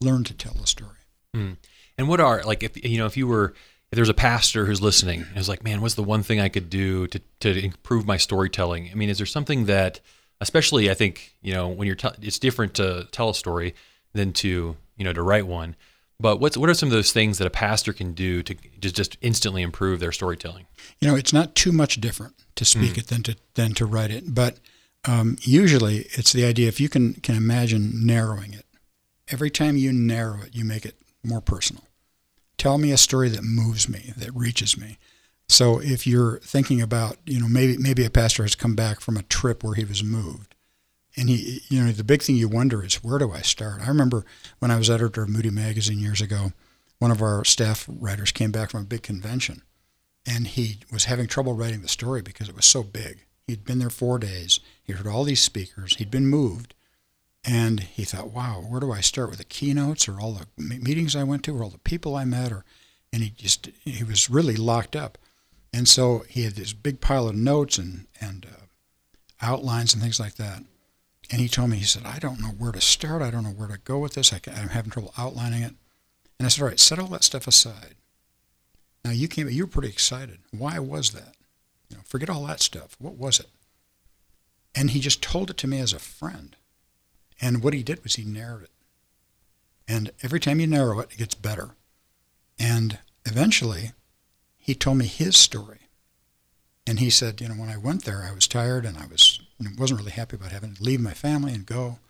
Learn 0.00 0.24
to 0.24 0.34
tell 0.34 0.54
the 0.54 0.66
story. 0.66 1.04
Mm. 1.34 1.58
And 1.98 2.08
what 2.08 2.20
are, 2.20 2.42
like, 2.44 2.62
if, 2.62 2.82
you 2.82 2.96
know, 2.96 3.06
if 3.06 3.16
you 3.16 3.26
were, 3.26 3.52
if 3.90 3.96
there's 3.96 4.08
a 4.08 4.14
pastor 4.14 4.64
who's 4.64 4.80
listening 4.80 5.26
and 5.28 5.36
is 5.36 5.50
like, 5.50 5.62
man, 5.62 5.82
what's 5.82 5.94
the 5.94 6.02
one 6.02 6.22
thing 6.22 6.40
I 6.40 6.48
could 6.48 6.70
do 6.70 7.06
to, 7.08 7.20
to 7.40 7.62
improve 7.62 8.06
my 8.06 8.16
storytelling? 8.16 8.88
I 8.90 8.94
mean, 8.94 9.10
is 9.10 9.18
there 9.18 9.26
something 9.26 9.66
that, 9.66 10.00
especially 10.40 10.90
I 10.90 10.94
think, 10.94 11.34
you 11.42 11.52
know, 11.52 11.68
when 11.68 11.86
you're, 11.86 11.96
t- 11.96 12.08
it's 12.22 12.38
different 12.38 12.74
to 12.74 13.08
tell 13.12 13.30
a 13.30 13.34
story 13.34 13.74
than 14.16 14.32
to 14.32 14.76
you 14.96 15.04
know 15.04 15.12
to 15.12 15.22
write 15.22 15.46
one. 15.46 15.76
But 16.18 16.40
what's 16.40 16.56
what 16.56 16.70
are 16.70 16.74
some 16.74 16.88
of 16.88 16.92
those 16.92 17.12
things 17.12 17.38
that 17.38 17.46
a 17.46 17.50
pastor 17.50 17.92
can 17.92 18.14
do 18.14 18.42
to 18.42 18.54
just 18.80 18.96
just 18.96 19.16
instantly 19.20 19.62
improve 19.62 20.00
their 20.00 20.12
storytelling? 20.12 20.66
You 21.00 21.08
know, 21.08 21.14
it's 21.14 21.32
not 21.32 21.54
too 21.54 21.72
much 21.72 22.00
different 22.00 22.34
to 22.56 22.64
speak 22.64 22.94
mm. 22.94 22.98
it 22.98 23.06
than 23.08 23.22
to 23.24 23.36
than 23.54 23.74
to 23.74 23.86
write 23.86 24.10
it. 24.10 24.34
But 24.34 24.58
um, 25.06 25.36
usually, 25.42 26.06
it's 26.12 26.32
the 26.32 26.44
idea 26.44 26.68
if 26.68 26.80
you 26.80 26.88
can 26.88 27.14
can 27.14 27.36
imagine 27.36 28.06
narrowing 28.06 28.54
it. 28.54 28.64
Every 29.28 29.50
time 29.50 29.76
you 29.76 29.92
narrow 29.92 30.42
it, 30.42 30.54
you 30.54 30.64
make 30.64 30.86
it 30.86 30.96
more 31.22 31.40
personal. 31.40 31.84
Tell 32.56 32.78
me 32.78 32.92
a 32.92 32.96
story 32.96 33.28
that 33.28 33.44
moves 33.44 33.88
me, 33.88 34.14
that 34.16 34.34
reaches 34.34 34.78
me. 34.78 34.98
So 35.48 35.78
if 35.80 36.06
you're 36.06 36.38
thinking 36.40 36.80
about, 36.82 37.18
you 37.24 37.40
know, 37.40 37.48
maybe 37.48 37.76
maybe 37.78 38.04
a 38.04 38.10
pastor 38.10 38.42
has 38.42 38.54
come 38.54 38.74
back 38.74 39.00
from 39.00 39.16
a 39.16 39.22
trip 39.22 39.62
where 39.62 39.74
he 39.74 39.84
was 39.84 40.02
moved, 40.02 40.54
And 41.16 41.28
he, 41.30 41.62
you 41.68 41.82
know, 41.82 41.92
the 41.92 42.04
big 42.04 42.22
thing 42.22 42.36
you 42.36 42.48
wonder 42.48 42.84
is 42.84 43.02
where 43.02 43.18
do 43.18 43.32
I 43.32 43.40
start? 43.40 43.80
I 43.80 43.88
remember 43.88 44.24
when 44.58 44.70
I 44.70 44.76
was 44.76 44.90
editor 44.90 45.22
of 45.22 45.30
Moody 45.30 45.50
Magazine 45.50 45.98
years 45.98 46.20
ago, 46.20 46.52
one 46.98 47.10
of 47.10 47.22
our 47.22 47.44
staff 47.44 47.86
writers 47.88 48.32
came 48.32 48.52
back 48.52 48.70
from 48.70 48.82
a 48.82 48.84
big 48.86 49.02
convention, 49.02 49.62
and 50.26 50.46
he 50.46 50.80
was 50.92 51.04
having 51.06 51.26
trouble 51.26 51.54
writing 51.54 51.82
the 51.82 51.88
story 51.88 52.20
because 52.22 52.48
it 52.48 52.56
was 52.56 52.66
so 52.66 52.82
big. 52.82 53.24
He'd 53.46 53.64
been 53.64 53.78
there 53.78 53.90
four 53.90 54.18
days. 54.18 54.60
He 54.82 54.92
heard 54.92 55.06
all 55.06 55.24
these 55.24 55.40
speakers. 55.42 55.96
He'd 55.96 56.10
been 56.10 56.26
moved, 56.26 56.74
and 57.44 57.80
he 57.80 58.04
thought, 58.04 58.30
"Wow, 58.30 58.60
where 58.68 58.80
do 58.80 58.92
I 58.92 59.00
start 59.00 59.30
with 59.30 59.38
the 59.38 59.44
keynotes 59.44 60.08
or 60.08 60.20
all 60.20 60.32
the 60.34 60.46
meetings 60.56 61.16
I 61.16 61.24
went 61.24 61.44
to 61.44 61.56
or 61.56 61.62
all 61.64 61.70
the 61.70 61.78
people 61.78 62.16
I 62.16 62.24
met?" 62.24 62.52
Or, 62.52 62.64
and 63.12 63.22
he 63.22 63.30
just 63.30 63.70
he 63.84 64.04
was 64.04 64.28
really 64.28 64.56
locked 64.56 64.96
up, 64.96 65.16
and 65.76 65.86
so 65.86 66.24
he 66.26 66.44
had 66.44 66.54
this 66.54 66.72
big 66.72 67.02
pile 67.02 67.28
of 67.28 67.36
notes 67.36 67.76
and 67.76 68.06
and 68.18 68.46
uh, 68.46 68.64
outlines 69.42 69.92
and 69.92 70.02
things 70.02 70.18
like 70.18 70.36
that. 70.36 70.62
And 71.30 71.40
he 71.40 71.48
told 71.48 71.68
me, 71.68 71.76
he 71.76 71.84
said, 71.84 72.06
"I 72.06 72.18
don't 72.18 72.40
know 72.40 72.48
where 72.48 72.72
to 72.72 72.80
start. 72.80 73.20
I 73.20 73.30
don't 73.30 73.44
know 73.44 73.50
where 73.50 73.68
to 73.68 73.76
go 73.76 73.98
with 73.98 74.14
this. 74.14 74.32
I 74.32 74.40
am 74.46 74.70
having 74.70 74.90
trouble 74.90 75.12
outlining 75.18 75.62
it." 75.62 75.74
And 76.38 76.46
I 76.46 76.48
said, 76.48 76.62
"All 76.62 76.68
right, 76.68 76.80
set 76.80 76.98
all 76.98 77.08
that 77.08 77.24
stuff 77.24 77.46
aside. 77.46 77.96
Now 79.04 79.10
you 79.10 79.28
came, 79.28 79.50
you 79.50 79.64
were 79.64 79.70
pretty 79.70 79.88
excited. 79.88 80.38
Why 80.50 80.78
was 80.78 81.10
that? 81.10 81.34
You 81.90 81.98
know, 81.98 82.02
forget 82.06 82.30
all 82.30 82.46
that 82.46 82.62
stuff. 82.62 82.96
What 82.98 83.16
was 83.16 83.38
it?" 83.38 83.50
And 84.74 84.90
he 84.90 85.00
just 85.00 85.22
told 85.22 85.50
it 85.50 85.58
to 85.58 85.66
me 85.66 85.78
as 85.78 85.92
a 85.92 85.98
friend. 85.98 86.56
And 87.38 87.62
what 87.62 87.74
he 87.74 87.82
did 87.82 88.02
was 88.02 88.14
he 88.14 88.24
narrowed 88.24 88.62
it. 88.62 88.70
And 89.86 90.10
every 90.22 90.40
time 90.40 90.58
you 90.58 90.66
narrow 90.66 91.00
it, 91.00 91.10
it 91.12 91.18
gets 91.18 91.34
better. 91.34 91.76
And 92.58 92.98
eventually, 93.26 93.92
he 94.66 94.74
told 94.74 94.98
me 94.98 95.06
his 95.06 95.36
story. 95.36 95.78
And 96.88 96.98
he 96.98 97.08
said, 97.08 97.40
you 97.40 97.48
know, 97.48 97.54
when 97.54 97.68
I 97.68 97.76
went 97.76 98.04
there, 98.04 98.26
I 98.28 98.34
was 98.34 98.48
tired 98.48 98.84
and 98.84 98.98
I 98.98 99.06
was 99.06 99.38
wasn't 99.78 100.00
really 100.00 100.10
happy 100.10 100.34
about 100.34 100.50
having 100.50 100.74
to 100.74 100.82
leave 100.82 101.00
my 101.00 101.14
family 101.14 101.54
and 101.54 101.64
go. 101.64 102.00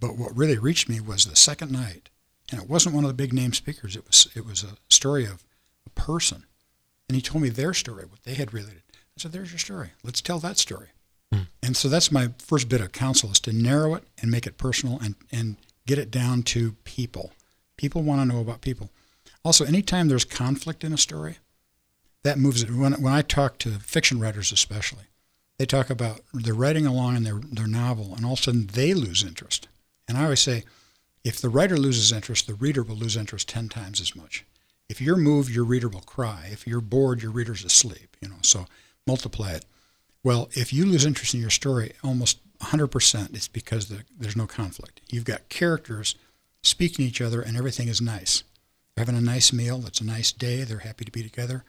But 0.00 0.18
what 0.18 0.36
really 0.36 0.58
reached 0.58 0.88
me 0.88 0.98
was 1.00 1.24
the 1.24 1.36
second 1.36 1.70
night, 1.70 2.10
and 2.50 2.60
it 2.60 2.68
wasn't 2.68 2.96
one 2.96 3.04
of 3.04 3.08
the 3.08 3.14
big 3.14 3.32
name 3.32 3.52
speakers. 3.52 3.94
It 3.94 4.04
was 4.04 4.26
it 4.34 4.44
was 4.44 4.64
a 4.64 4.76
story 4.92 5.24
of 5.26 5.44
a 5.86 5.90
person, 5.90 6.44
and 7.08 7.14
he 7.14 7.22
told 7.22 7.42
me 7.42 7.50
their 7.50 7.72
story, 7.72 8.04
what 8.04 8.24
they 8.24 8.34
had 8.34 8.52
related. 8.52 8.82
I 9.16 9.18
said, 9.18 9.30
"There's 9.30 9.52
your 9.52 9.60
story. 9.60 9.92
Let's 10.02 10.20
tell 10.20 10.40
that 10.40 10.58
story." 10.58 10.88
Mm. 11.32 11.46
And 11.62 11.76
so 11.76 11.88
that's 11.88 12.10
my 12.10 12.30
first 12.38 12.68
bit 12.68 12.80
of 12.80 12.90
counsel 12.90 13.30
is 13.30 13.38
to 13.40 13.52
narrow 13.52 13.94
it 13.94 14.02
and 14.20 14.28
make 14.28 14.46
it 14.48 14.58
personal 14.58 14.98
and, 14.98 15.14
and 15.30 15.56
get 15.86 15.98
it 15.98 16.10
down 16.10 16.42
to 16.54 16.72
people. 16.82 17.30
People 17.76 18.02
want 18.02 18.20
to 18.20 18.34
know 18.34 18.40
about 18.40 18.60
people. 18.60 18.90
Also, 19.44 19.64
anytime 19.64 20.08
there's 20.08 20.24
conflict 20.24 20.82
in 20.82 20.92
a 20.92 20.98
story, 20.98 21.38
that 22.24 22.38
moves 22.38 22.62
it. 22.62 22.70
When, 22.70 22.92
when 22.94 23.12
I 23.12 23.22
talk 23.22 23.58
to 23.58 23.70
fiction 23.70 24.20
writers, 24.20 24.52
especially, 24.52 25.04
they 25.58 25.66
talk 25.66 25.90
about 25.90 26.20
they're 26.32 26.54
writing 26.54 26.86
along 26.86 27.16
in 27.16 27.24
their, 27.24 27.40
their 27.50 27.66
novel, 27.66 28.14
and 28.14 28.24
all 28.24 28.34
of 28.34 28.40
a 28.40 28.42
sudden 28.42 28.68
they 28.68 28.94
lose 28.94 29.22
interest. 29.22 29.68
And 30.08 30.16
I 30.18 30.24
always 30.24 30.40
say, 30.40 30.64
if 31.24 31.40
the 31.40 31.48
writer 31.48 31.76
loses 31.76 32.10
interest, 32.10 32.46
the 32.46 32.54
reader 32.54 32.82
will 32.82 32.96
lose 32.96 33.16
interest 33.16 33.48
10 33.48 33.68
times 33.68 34.00
as 34.00 34.16
much. 34.16 34.44
If 34.88 35.00
you're 35.00 35.16
moved, 35.16 35.50
your 35.50 35.64
reader 35.64 35.88
will 35.88 36.00
cry. 36.00 36.48
If 36.50 36.66
you're 36.66 36.80
bored, 36.80 37.22
your 37.22 37.30
reader's 37.30 37.64
asleep. 37.64 38.16
You 38.20 38.28
know, 38.28 38.36
so 38.42 38.66
multiply 39.06 39.52
it. 39.52 39.64
Well, 40.24 40.48
if 40.52 40.72
you 40.72 40.84
lose 40.84 41.04
interest 41.04 41.34
in 41.34 41.40
your 41.40 41.50
story, 41.50 41.92
almost 42.02 42.38
100% 42.60 43.34
it's 43.34 43.48
because 43.48 43.88
the, 43.88 44.04
there's 44.18 44.36
no 44.36 44.46
conflict. 44.46 45.00
You've 45.10 45.24
got 45.24 45.48
characters 45.48 46.14
speaking 46.62 47.04
to 47.04 47.08
each 47.08 47.20
other 47.20 47.40
and 47.40 47.56
everything 47.56 47.88
is 47.88 48.00
nice. 48.00 48.44
They're 48.94 49.04
having 49.04 49.18
a 49.18 49.24
nice 49.24 49.52
meal. 49.52 49.84
It's 49.86 50.00
a 50.00 50.04
nice 50.04 50.32
day. 50.32 50.62
They're 50.62 50.78
happy 50.78 51.04
to 51.04 51.10
be 51.10 51.22
together. 51.22 51.64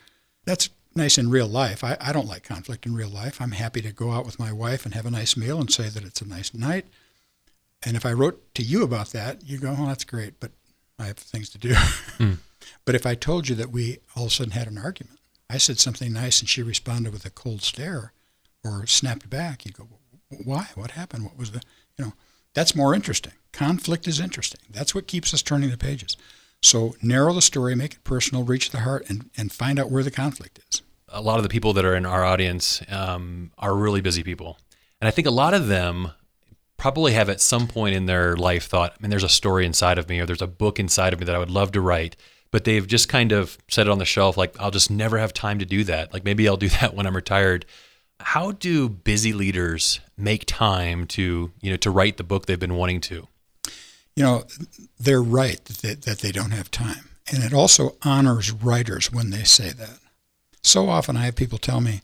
That's 0.45 0.69
nice 0.95 1.17
in 1.17 1.29
real 1.29 1.47
life. 1.47 1.83
I, 1.83 1.97
I 2.00 2.13
don't 2.13 2.27
like 2.27 2.43
conflict 2.43 2.85
in 2.85 2.95
real 2.95 3.09
life. 3.09 3.41
I'm 3.41 3.51
happy 3.51 3.81
to 3.81 3.91
go 3.91 4.12
out 4.12 4.25
with 4.25 4.39
my 4.39 4.51
wife 4.51 4.85
and 4.85 4.93
have 4.93 5.05
a 5.05 5.12
nice 5.12 5.35
meal 5.35 5.59
and 5.59 5.71
say 5.71 5.89
that 5.89 6.03
it's 6.03 6.21
a 6.21 6.27
nice 6.27 6.53
night. 6.53 6.85
And 7.85 7.97
if 7.97 8.05
I 8.05 8.13
wrote 8.13 8.53
to 8.55 8.63
you 8.63 8.83
about 8.83 9.07
that, 9.09 9.47
you 9.47 9.57
go, 9.57 9.75
oh, 9.77 9.88
that's 9.88 10.03
great, 10.03 10.39
but 10.39 10.51
I 11.00 11.05
have 11.05 11.17
things 11.17 11.50
to 11.50 11.57
do. 11.57 11.73
Mm. 12.19 12.38
but 12.85 12.93
if 12.93 13.07
I 13.07 13.15
told 13.15 13.50
you 13.50 13.55
that 13.55 13.71
we 13.71 13.97
all 14.15 14.25
of 14.25 14.27
a 14.27 14.31
sudden 14.31 14.51
had 14.51 14.67
an 14.67 14.77
argument, 14.77 15.17
I 15.50 15.57
said 15.57 15.79
something 15.79 16.13
nice 16.13 16.39
and 16.39 16.47
she 16.47 16.62
responded 16.62 17.12
with 17.12 17.25
a 17.25 17.31
cold 17.31 17.63
stare, 17.63 18.13
or 18.63 18.85
snapped 18.85 19.29
back, 19.29 19.65
you 19.65 19.71
go, 19.71 19.88
why? 20.43 20.69
What 20.75 20.91
happened? 20.91 21.25
What 21.25 21.38
was 21.38 21.51
the, 21.51 21.62
you 21.97 22.05
know, 22.05 22.13
that's 22.53 22.75
more 22.75 22.93
interesting. 22.93 23.33
Conflict 23.51 24.07
is 24.07 24.19
interesting. 24.19 24.62
That's 24.69 24.95
what 24.95 25.07
keeps 25.07 25.33
us 25.33 25.41
turning 25.41 25.69
the 25.69 25.77
pages. 25.77 26.17
So 26.63 26.96
narrow 27.01 27.34
the 27.34 27.41
story, 27.41 27.75
make 27.75 27.93
it 27.93 28.03
personal, 28.03 28.43
reach 28.43 28.72
the 28.72 28.79
heart, 28.79 29.10
and, 29.10 29.29
and 29.38 29.51
find 29.51 29.79
out 29.79 29.91
where 29.91 30.03
the 30.03 30.12
conflict 30.12 30.60
is. 30.70 30.82
A 31.10 31.22
lot 31.22 31.38
of 31.38 31.43
the 31.43 31.50
people 31.50 31.74
that 31.74 31.86
are 31.86 31.96
in 31.96 32.05
our 32.05 32.24
audience 32.24 32.82
um, 32.89 33.51
are 33.60 33.75
really 33.75 34.01
busy 34.01 34.24
people. 34.24 34.58
And 35.00 35.08
I 35.08 35.12
think 35.12 35.27
a 35.27 35.32
lot 35.32 35.53
of 35.53 35.67
them 35.67 36.12
probably 36.77 37.13
have 37.13 37.29
at 37.29 37.41
some 37.41 37.67
point 37.67 37.96
in 37.96 38.08
their 38.08 38.36
life 38.36 38.65
thought, 38.65 38.93
I 38.93 39.01
mean, 39.01 39.10
there's 39.10 39.24
a 39.24 39.29
story 39.29 39.65
inside 39.65 39.98
of 39.98 40.10
me 40.10 40.20
or 40.20 40.25
there's 40.25 40.41
a 40.41 40.48
book 40.48 40.79
inside 40.79 41.13
of 41.13 41.20
me 41.20 41.25
that 41.25 41.36
I 41.36 41.39
would 41.39 41.51
love 41.51 41.72
to 41.74 41.82
write. 41.82 42.15
But 42.50 42.63
they've 42.63 42.86
just 42.86 43.10
kind 43.10 43.32
of 43.32 43.58
set 43.67 43.88
it 43.88 43.91
on 43.91 44.00
the 44.00 44.05
shelf, 44.05 44.38
like, 44.38 44.60
I'll 44.60 44.72
just 44.72 44.91
never 44.91 45.17
have 45.17 45.34
time 45.34 45.60
to 45.60 45.65
do 45.65 45.84
that. 45.86 46.13
Like, 46.13 46.24
maybe 46.24 46.48
I'll 46.48 46.58
do 46.58 46.70
that 46.82 46.93
when 46.96 47.05
I'm 47.05 47.15
retired 47.15 47.65
how 48.24 48.51
do 48.51 48.89
busy 48.89 49.34
leaders 49.34 50.00
make 50.17 50.46
time 50.46 51.05
to 51.05 51.51
you 51.62 51.72
know 51.72 51.77
to 51.77 51.89
write 51.89 52.17
the 52.17 52.24
book 52.24 52.46
they've 52.46 52.60
been 52.60 52.75
wanting 52.75 53.01
to 53.01 53.27
you 54.15 54.24
know 54.24 54.43
they're 55.00 55.24
right 55.24 55.63
that 55.65 55.77
they, 55.77 55.93
that 55.93 56.20
they 56.20 56.32
don't 56.32 56.51
have 56.51 56.72
time. 56.72 57.10
And 57.32 57.43
it 57.43 57.53
also 57.53 57.96
honors 58.03 58.51
writers 58.51 59.12
when 59.12 59.29
they 59.29 59.43
say 59.43 59.70
that. 59.70 60.00
So 60.62 60.89
often 60.89 61.17
i 61.17 61.25
have 61.25 61.36
people 61.36 61.58
tell 61.58 61.82
me 61.82 62.01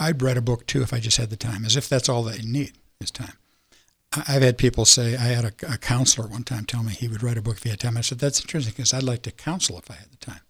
i'd 0.00 0.22
write 0.22 0.36
a 0.38 0.42
book 0.42 0.66
too 0.66 0.82
if 0.82 0.92
i 0.92 0.98
just 0.98 1.18
had 1.18 1.30
the 1.30 1.36
time 1.36 1.64
as 1.64 1.76
if 1.76 1.88
that's 1.88 2.08
all 2.08 2.22
they 2.22 2.38
need 2.38 2.72
is 3.00 3.10
time. 3.10 3.34
I've 4.28 4.42
had 4.42 4.58
people 4.58 4.84
say 4.84 5.16
i 5.16 5.24
had 5.24 5.44
a, 5.44 5.72
a 5.74 5.78
counselor 5.78 6.28
one 6.28 6.44
time 6.44 6.64
tell 6.64 6.82
me 6.82 6.92
he 6.92 7.08
would 7.08 7.22
write 7.22 7.38
a 7.38 7.42
book 7.42 7.58
if 7.58 7.62
he 7.62 7.70
had 7.70 7.80
time. 7.80 7.96
I 7.96 8.00
said 8.02 8.18
that's 8.18 8.40
interesting 8.40 8.72
because 8.76 8.94
i'd 8.94 9.02
like 9.02 9.22
to 9.22 9.30
counsel 9.30 9.78
if 9.78 9.90
i 9.90 9.94
had 9.94 10.10
the 10.10 10.16
time. 10.16 10.40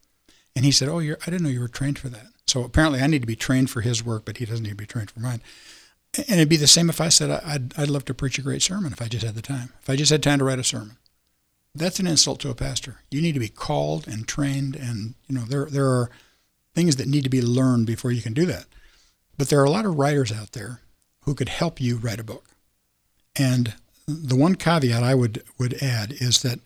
And 0.54 0.64
he 0.64 0.72
said 0.72 0.88
oh 0.88 0.98
i 1.00 1.14
didn't 1.24 1.42
know 1.42 1.48
you 1.48 1.60
were 1.60 1.68
trained 1.68 1.98
for 1.98 2.08
that. 2.08 2.26
So 2.46 2.64
apparently 2.64 3.00
I 3.00 3.06
need 3.06 3.22
to 3.22 3.26
be 3.26 3.36
trained 3.36 3.70
for 3.70 3.80
his 3.80 4.04
work, 4.04 4.24
but 4.24 4.36
he 4.38 4.44
doesn't 4.44 4.64
need 4.64 4.70
to 4.70 4.76
be 4.76 4.86
trained 4.86 5.10
for 5.10 5.20
mine. 5.20 5.42
And 6.16 6.38
it'd 6.38 6.48
be 6.48 6.56
the 6.56 6.66
same 6.66 6.90
if 6.90 7.00
I 7.00 7.08
said 7.08 7.30
I'd, 7.30 7.76
I'd 7.78 7.88
love 7.88 8.04
to 8.06 8.14
preach 8.14 8.38
a 8.38 8.42
great 8.42 8.62
sermon 8.62 8.92
if 8.92 9.00
I 9.00 9.08
just 9.08 9.24
had 9.24 9.34
the 9.34 9.42
time. 9.42 9.72
If 9.80 9.88
I 9.88 9.96
just 9.96 10.10
had 10.10 10.22
time 10.22 10.38
to 10.38 10.44
write 10.44 10.58
a 10.58 10.64
sermon. 10.64 10.98
That's 11.74 12.00
an 12.00 12.06
insult 12.06 12.40
to 12.40 12.50
a 12.50 12.54
pastor. 12.54 12.98
You 13.10 13.22
need 13.22 13.32
to 13.32 13.40
be 13.40 13.48
called 13.48 14.06
and 14.06 14.28
trained 14.28 14.76
and 14.76 15.14
you 15.26 15.34
know 15.34 15.42
there 15.42 15.66
there 15.66 15.86
are 15.86 16.10
things 16.74 16.96
that 16.96 17.08
need 17.08 17.24
to 17.24 17.30
be 17.30 17.40
learned 17.40 17.86
before 17.86 18.12
you 18.12 18.20
can 18.20 18.34
do 18.34 18.44
that. 18.46 18.66
But 19.38 19.48
there 19.48 19.60
are 19.60 19.64
a 19.64 19.70
lot 19.70 19.86
of 19.86 19.98
writers 19.98 20.30
out 20.30 20.52
there 20.52 20.80
who 21.22 21.34
could 21.34 21.48
help 21.48 21.80
you 21.80 21.96
write 21.96 22.20
a 22.20 22.24
book. 22.24 22.50
And 23.34 23.74
the 24.06 24.36
one 24.36 24.56
caveat 24.56 25.02
I 25.02 25.14
would 25.14 25.42
would 25.58 25.82
add 25.82 26.12
is 26.12 26.42
that 26.42 26.60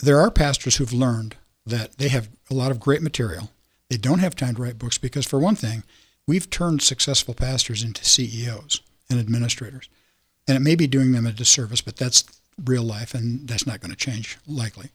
there 0.00 0.20
are 0.20 0.30
pastors 0.30 0.76
who've 0.76 0.92
learned 0.92 1.34
that 1.66 1.98
they 1.98 2.08
have 2.08 2.28
a 2.48 2.54
lot 2.54 2.70
of 2.70 2.78
great 2.78 3.02
material 3.02 3.50
they 3.88 3.96
don't 3.96 4.18
have 4.18 4.36
time 4.36 4.54
to 4.56 4.62
write 4.62 4.78
books 4.78 4.98
because, 4.98 5.26
for 5.26 5.38
one 5.38 5.56
thing, 5.56 5.82
we've 6.28 6.50
turned 6.50 6.82
successful 6.82 7.34
pastors 7.34 7.82
into 7.82 8.04
CEOs 8.04 8.82
and 9.10 9.18
administrators. 9.18 9.88
And 10.46 10.56
it 10.56 10.60
may 10.60 10.76
be 10.76 10.86
doing 10.86 11.10
them 11.10 11.26
a 11.26 11.32
disservice, 11.32 11.80
but 11.80 11.96
that's 11.96 12.24
real 12.64 12.84
life 12.84 13.14
and 13.14 13.48
that's 13.48 13.66
not 13.66 13.80
going 13.80 13.90
to 13.90 13.96
change 13.96 14.38
likely. 14.46 14.90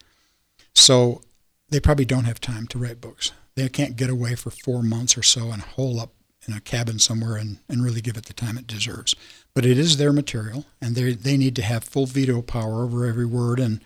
So 0.76 1.22
they 1.70 1.80
probably 1.80 2.06
don't 2.06 2.26
have 2.26 2.40
time 2.40 2.68
to 2.68 2.78
write 2.78 3.02
books. 3.02 3.32
They 3.56 3.68
can't 3.68 3.96
get 3.96 4.10
away 4.10 4.36
for 4.36 4.52
four 4.52 4.84
months 4.84 5.18
or 5.18 5.24
so 5.24 5.52
and 5.52 5.62
hole 5.62 6.00
up 6.00 6.12
in 6.48 6.54
a 6.54 6.62
cabin 6.62 7.00
somewhere 7.00 7.36
and, 7.36 7.60
and 7.68 7.84
really 7.84 8.02
give 8.02 8.18
it 8.18 8.26
the 8.26 8.34
time 8.34 8.58
it 8.58 8.68
deserves. 8.68 9.16
But 9.54 9.66
it 9.66 9.78
is 9.78 9.98
their 9.98 10.12
material, 10.12 10.66
and 10.82 10.96
they 10.96 11.14
they 11.14 11.38
need 11.38 11.56
to 11.56 11.62
have 11.62 11.84
full 11.84 12.06
veto 12.06 12.42
power 12.42 12.84
over 12.84 13.06
every 13.06 13.26
word 13.26 13.60
and, 13.60 13.80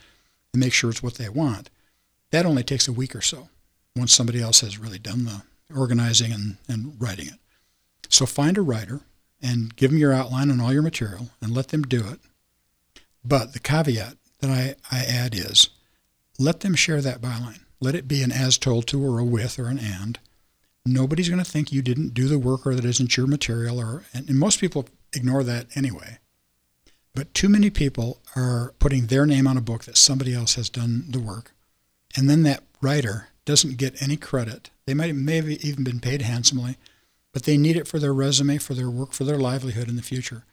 and 0.53 0.59
make 0.59 0.73
sure 0.73 0.89
it's 0.89 1.03
what 1.03 1.15
they 1.15 1.29
want. 1.29 1.69
That 2.31 2.45
only 2.45 2.63
takes 2.63 2.87
a 2.87 2.93
week 2.93 3.15
or 3.15 3.21
so 3.21 3.49
once 3.95 4.13
somebody 4.13 4.41
else 4.41 4.61
has 4.61 4.79
really 4.79 4.97
done 4.97 5.25
the 5.25 5.43
organizing 5.75 6.31
and, 6.31 6.57
and 6.67 6.95
writing 6.99 7.27
it. 7.27 7.39
So 8.09 8.25
find 8.25 8.57
a 8.57 8.61
writer 8.61 9.01
and 9.41 9.75
give 9.75 9.91
them 9.91 9.99
your 9.99 10.13
outline 10.13 10.49
and 10.49 10.61
all 10.61 10.73
your 10.73 10.81
material 10.81 11.29
and 11.41 11.53
let 11.53 11.69
them 11.69 11.83
do 11.83 12.07
it. 12.07 12.19
But 13.23 13.53
the 13.53 13.59
caveat 13.59 14.17
that 14.39 14.49
I, 14.49 14.75
I 14.91 15.03
add 15.03 15.35
is 15.35 15.69
let 16.39 16.61
them 16.61 16.75
share 16.75 17.01
that 17.01 17.21
byline. 17.21 17.59
Let 17.79 17.95
it 17.95 18.07
be 18.07 18.23
an 18.23 18.31
as 18.31 18.57
told 18.57 18.87
to 18.87 19.03
or 19.03 19.19
a 19.19 19.23
with 19.23 19.59
or 19.59 19.67
an 19.67 19.79
and. 19.79 20.19
Nobody's 20.85 21.29
going 21.29 21.43
to 21.43 21.49
think 21.49 21.71
you 21.71 21.81
didn't 21.81 22.13
do 22.13 22.27
the 22.27 22.39
work 22.39 22.65
or 22.65 22.73
that 22.73 22.85
isn't 22.85 23.17
your 23.17 23.27
material 23.27 23.79
or 23.79 24.05
and, 24.13 24.29
and 24.29 24.39
most 24.39 24.59
people 24.59 24.87
ignore 25.13 25.43
that 25.43 25.67
anyway. 25.75 26.19
But 27.13 27.33
too 27.33 27.49
many 27.49 27.69
people 27.69 28.21
are 28.35 28.73
putting 28.79 29.07
their 29.07 29.25
name 29.25 29.47
on 29.47 29.57
a 29.57 29.61
book 29.61 29.85
that 29.85 29.97
somebody 29.97 30.33
else 30.33 30.55
has 30.55 30.69
done 30.69 31.05
the 31.09 31.19
work. 31.19 31.51
And 32.15 32.29
then 32.29 32.43
that 32.43 32.63
writer 32.81 33.29
doesn't 33.47 33.77
get 33.77 33.99
any 34.01 34.17
credit. 34.17 34.69
They 34.85 34.93
might 34.93 35.15
may 35.15 35.37
have 35.37 35.49
even 35.49 35.83
been 35.83 35.99
paid 35.99 36.21
handsomely, 36.21 36.77
but 37.33 37.43
they 37.43 37.57
need 37.57 37.77
it 37.77 37.87
for 37.87 37.97
their 37.97 38.13
resume, 38.13 38.59
for 38.59 38.75
their 38.75 38.89
work, 38.89 39.13
for 39.13 39.23
their 39.23 39.37
livelihood 39.37 39.89
in 39.89 39.95
the 39.95 40.03
future. 40.03 40.43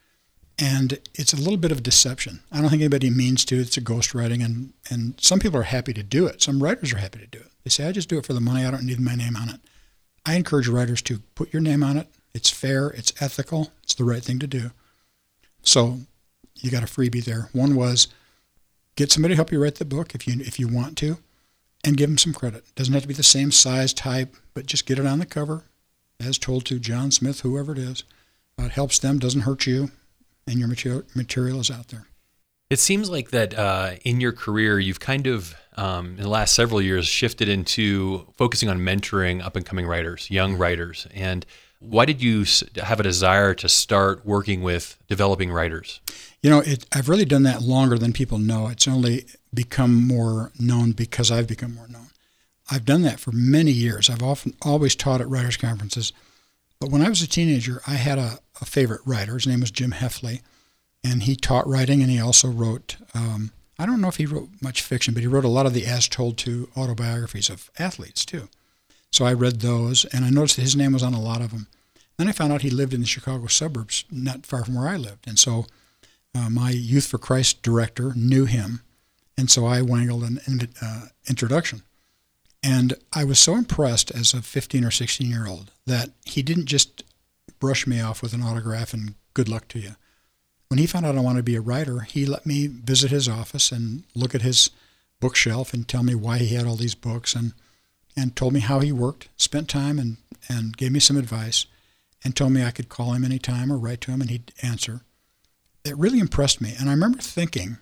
And 0.58 1.00
it's 1.14 1.32
a 1.32 1.36
little 1.36 1.56
bit 1.56 1.72
of 1.72 1.82
deception. 1.82 2.40
I 2.52 2.60
don't 2.60 2.70
think 2.70 2.80
anybody 2.80 3.10
means 3.10 3.44
to. 3.46 3.58
It's 3.58 3.76
a 3.76 3.82
ghostwriting, 3.82 4.42
and, 4.42 4.72
and 4.88 5.14
some 5.20 5.40
people 5.40 5.58
are 5.58 5.64
happy 5.64 5.92
to 5.92 6.02
do 6.04 6.26
it. 6.26 6.40
Some 6.40 6.62
writers 6.62 6.92
are 6.92 6.98
happy 6.98 7.18
to 7.18 7.26
do 7.26 7.40
it. 7.40 7.50
They 7.64 7.70
say, 7.70 7.88
I 7.88 7.92
just 7.92 8.08
do 8.08 8.18
it 8.18 8.24
for 8.24 8.32
the 8.32 8.40
money. 8.40 8.64
I 8.64 8.70
don't 8.70 8.86
need 8.86 9.00
my 9.00 9.16
name 9.16 9.36
on 9.36 9.48
it. 9.48 9.60
I 10.24 10.36
encourage 10.36 10.68
writers 10.68 11.02
to 11.02 11.18
put 11.34 11.52
your 11.52 11.60
name 11.60 11.82
on 11.82 11.98
it. 11.98 12.06
It's 12.32 12.50
fair, 12.50 12.88
it's 12.88 13.12
ethical, 13.20 13.72
it's 13.82 13.94
the 13.94 14.04
right 14.04 14.22
thing 14.22 14.38
to 14.38 14.46
do. 14.46 14.70
So 15.62 15.98
you 16.60 16.70
got 16.70 16.82
a 16.82 16.86
freebie 16.86 17.24
there. 17.24 17.48
One 17.52 17.74
was 17.74 18.08
get 18.96 19.10
somebody 19.10 19.32
to 19.32 19.36
help 19.36 19.50
you 19.50 19.60
write 19.60 19.76
the 19.76 19.84
book 19.84 20.14
if 20.14 20.26
you 20.26 20.40
if 20.40 20.58
you 20.58 20.68
want 20.68 20.96
to, 20.98 21.18
and 21.84 21.96
give 21.96 22.08
them 22.08 22.18
some 22.18 22.32
credit. 22.32 22.64
Doesn't 22.74 22.94
have 22.94 23.02
to 23.02 23.08
be 23.08 23.14
the 23.14 23.22
same 23.22 23.50
size, 23.50 23.92
type, 23.92 24.36
but 24.54 24.66
just 24.66 24.86
get 24.86 24.98
it 24.98 25.06
on 25.06 25.18
the 25.18 25.26
cover, 25.26 25.64
as 26.18 26.38
told 26.38 26.64
to 26.66 26.78
John 26.78 27.10
Smith, 27.10 27.40
whoever 27.40 27.72
it 27.72 27.78
is. 27.78 28.04
Uh, 28.58 28.64
it 28.64 28.72
helps 28.72 28.98
them, 28.98 29.18
doesn't 29.18 29.42
hurt 29.42 29.66
you, 29.66 29.90
and 30.46 30.58
your 30.58 30.68
material 30.68 31.02
material 31.14 31.60
is 31.60 31.70
out 31.70 31.88
there. 31.88 32.06
It 32.70 32.78
seems 32.78 33.10
like 33.10 33.30
that 33.30 33.56
uh, 33.56 33.92
in 34.04 34.20
your 34.20 34.32
career, 34.32 34.78
you've 34.78 35.00
kind 35.00 35.26
of, 35.26 35.54
um, 35.76 36.16
in 36.16 36.22
the 36.22 36.28
last 36.28 36.54
several 36.54 36.80
years, 36.80 37.06
shifted 37.06 37.48
into 37.48 38.26
focusing 38.36 38.68
on 38.68 38.80
mentoring 38.80 39.44
up 39.44 39.54
and 39.54 39.66
coming 39.66 39.86
writers, 39.86 40.30
young 40.30 40.56
writers. 40.56 41.06
And 41.14 41.44
why 41.80 42.06
did 42.06 42.22
you 42.22 42.44
have 42.82 43.00
a 43.00 43.02
desire 43.02 43.54
to 43.54 43.68
start 43.68 44.24
working 44.24 44.62
with 44.62 44.98
developing 45.08 45.52
writers? 45.52 46.00
You 46.42 46.50
know, 46.50 46.60
it, 46.60 46.86
I've 46.92 47.08
really 47.08 47.26
done 47.26 47.42
that 47.42 47.62
longer 47.62 47.98
than 47.98 48.12
people 48.12 48.38
know. 48.38 48.68
It's 48.68 48.88
only 48.88 49.26
become 49.54 49.94
more 49.94 50.52
known 50.58 50.92
because 50.92 51.30
I've 51.30 51.46
become 51.46 51.74
more 51.74 51.88
known. 51.88 52.08
I've 52.70 52.84
done 52.84 53.02
that 53.02 53.20
for 53.20 53.32
many 53.32 53.72
years. 53.72 54.08
I've 54.08 54.22
often 54.22 54.54
always 54.62 54.94
taught 54.94 55.20
at 55.20 55.28
writers' 55.28 55.56
conferences. 55.56 56.12
But 56.80 56.90
when 56.90 57.02
I 57.02 57.08
was 57.08 57.22
a 57.22 57.28
teenager, 57.28 57.82
I 57.86 57.94
had 57.94 58.18
a, 58.18 58.38
a 58.60 58.64
favorite 58.64 59.02
writer. 59.04 59.34
His 59.34 59.46
name 59.46 59.60
was 59.60 59.70
Jim 59.70 59.92
Hefley 59.92 60.40
and 61.04 61.24
he 61.24 61.36
taught 61.36 61.68
writing, 61.68 62.00
and 62.00 62.10
he 62.10 62.18
also 62.18 62.48
wrote. 62.48 62.96
Um, 63.14 63.52
I 63.78 63.86
don't 63.86 64.00
know 64.00 64.08
if 64.08 64.16
he 64.16 64.26
wrote 64.26 64.48
much 64.62 64.82
fiction, 64.82 65.14
but 65.14 65.22
he 65.22 65.26
wrote 65.26 65.44
a 65.44 65.48
lot 65.48 65.66
of 65.66 65.74
the 65.74 65.84
as 65.84 66.08
told 66.08 66.38
to 66.38 66.70
autobiographies 66.76 67.50
of 67.50 67.70
athletes 67.78 68.24
too. 68.24 68.48
So 69.12 69.24
I 69.24 69.34
read 69.34 69.60
those, 69.60 70.04
and 70.06 70.24
I 70.24 70.30
noticed 70.30 70.56
that 70.56 70.62
his 70.62 70.76
name 70.76 70.92
was 70.92 71.02
on 71.02 71.12
a 71.12 71.20
lot 71.20 71.42
of 71.42 71.50
them. 71.50 71.66
Then 72.16 72.28
I 72.28 72.32
found 72.32 72.52
out 72.52 72.62
he 72.62 72.70
lived 72.70 72.94
in 72.94 73.00
the 73.00 73.06
Chicago 73.06 73.46
suburbs, 73.48 74.04
not 74.10 74.46
far 74.46 74.64
from 74.64 74.76
where 74.76 74.88
I 74.88 74.96
lived, 74.96 75.26
and 75.28 75.38
so 75.38 75.66
uh, 76.34 76.48
my 76.48 76.70
Youth 76.70 77.06
for 77.06 77.18
Christ 77.18 77.62
director 77.62 78.12
knew 78.16 78.44
him, 78.44 78.82
and 79.36 79.50
so 79.50 79.66
I 79.66 79.82
wangled 79.82 80.22
an 80.22 80.40
uh, 80.80 81.06
introduction. 81.28 81.82
And 82.62 82.94
I 83.12 83.24
was 83.24 83.38
so 83.38 83.56
impressed 83.56 84.10
as 84.10 84.32
a 84.32 84.40
15 84.40 84.84
or 84.84 84.90
16 84.90 85.28
year 85.28 85.46
old 85.46 85.70
that 85.86 86.10
he 86.24 86.42
didn't 86.42 86.66
just 86.66 87.04
brush 87.58 87.86
me 87.86 88.00
off 88.00 88.22
with 88.22 88.32
an 88.32 88.42
autograph 88.42 88.94
and 88.94 89.14
good 89.34 89.48
luck 89.48 89.68
to 89.68 89.78
you 89.78 89.96
when 90.74 90.80
he 90.80 90.88
found 90.88 91.06
out 91.06 91.16
I 91.16 91.20
wanted 91.20 91.38
to 91.38 91.44
be 91.44 91.54
a 91.54 91.60
writer, 91.60 92.00
he 92.00 92.26
let 92.26 92.46
me 92.46 92.66
visit 92.66 93.12
his 93.12 93.28
office 93.28 93.70
and 93.70 94.02
look 94.12 94.34
at 94.34 94.42
his 94.42 94.70
bookshelf 95.20 95.72
and 95.72 95.86
tell 95.86 96.02
me 96.02 96.16
why 96.16 96.38
he 96.38 96.56
had 96.56 96.66
all 96.66 96.74
these 96.74 96.96
books 96.96 97.36
and 97.36 97.52
and 98.16 98.34
told 98.34 98.52
me 98.52 98.58
how 98.58 98.80
he 98.80 98.90
worked, 98.90 99.28
spent 99.36 99.68
time 99.68 100.00
and, 100.00 100.16
and 100.48 100.76
gave 100.76 100.90
me 100.90 100.98
some 100.98 101.16
advice 101.16 101.66
and 102.24 102.34
told 102.34 102.50
me 102.50 102.64
I 102.64 102.72
could 102.72 102.88
call 102.88 103.12
him 103.12 103.24
anytime 103.24 103.72
or 103.72 103.78
write 103.78 104.00
to 104.00 104.10
him 104.10 104.20
and 104.20 104.30
he'd 104.30 104.52
answer. 104.62 105.02
It 105.84 105.96
really 105.96 106.18
impressed 106.18 106.60
me. 106.60 106.74
And 106.76 106.88
I 106.88 106.92
remember 106.92 107.18
thinking, 107.18 107.78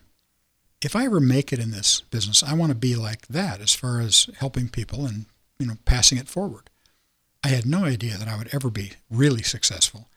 if 0.84 0.96
I 0.96 1.04
ever 1.04 1.20
make 1.20 1.52
it 1.52 1.58
in 1.58 1.70
this 1.70 2.02
business, 2.02 2.42
I 2.42 2.54
want 2.54 2.70
to 2.70 2.76
be 2.76 2.94
like 2.96 3.26
that 3.28 3.60
as 3.60 3.74
far 3.74 4.00
as 4.00 4.28
helping 4.38 4.68
people 4.68 5.06
and 5.06 5.26
you 5.58 5.66
know 5.66 5.76
passing 5.84 6.18
it 6.18 6.28
forward. 6.28 6.70
I 7.44 7.48
had 7.48 7.66
no 7.66 7.84
idea 7.84 8.16
that 8.18 8.28
I 8.28 8.36
would 8.36 8.50
ever 8.52 8.70
be 8.70 8.92
really 9.10 9.42
successful. 9.42 10.08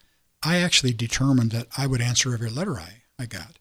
I 0.44 0.58
actually 0.58 0.94
determined 0.94 1.52
that 1.52 1.68
I 1.76 1.88
would 1.88 2.02
answer 2.02 2.34
every 2.34 2.52
letter 2.52 2.78
I, 2.80 3.02
I 3.18 3.26
got. 3.26 3.58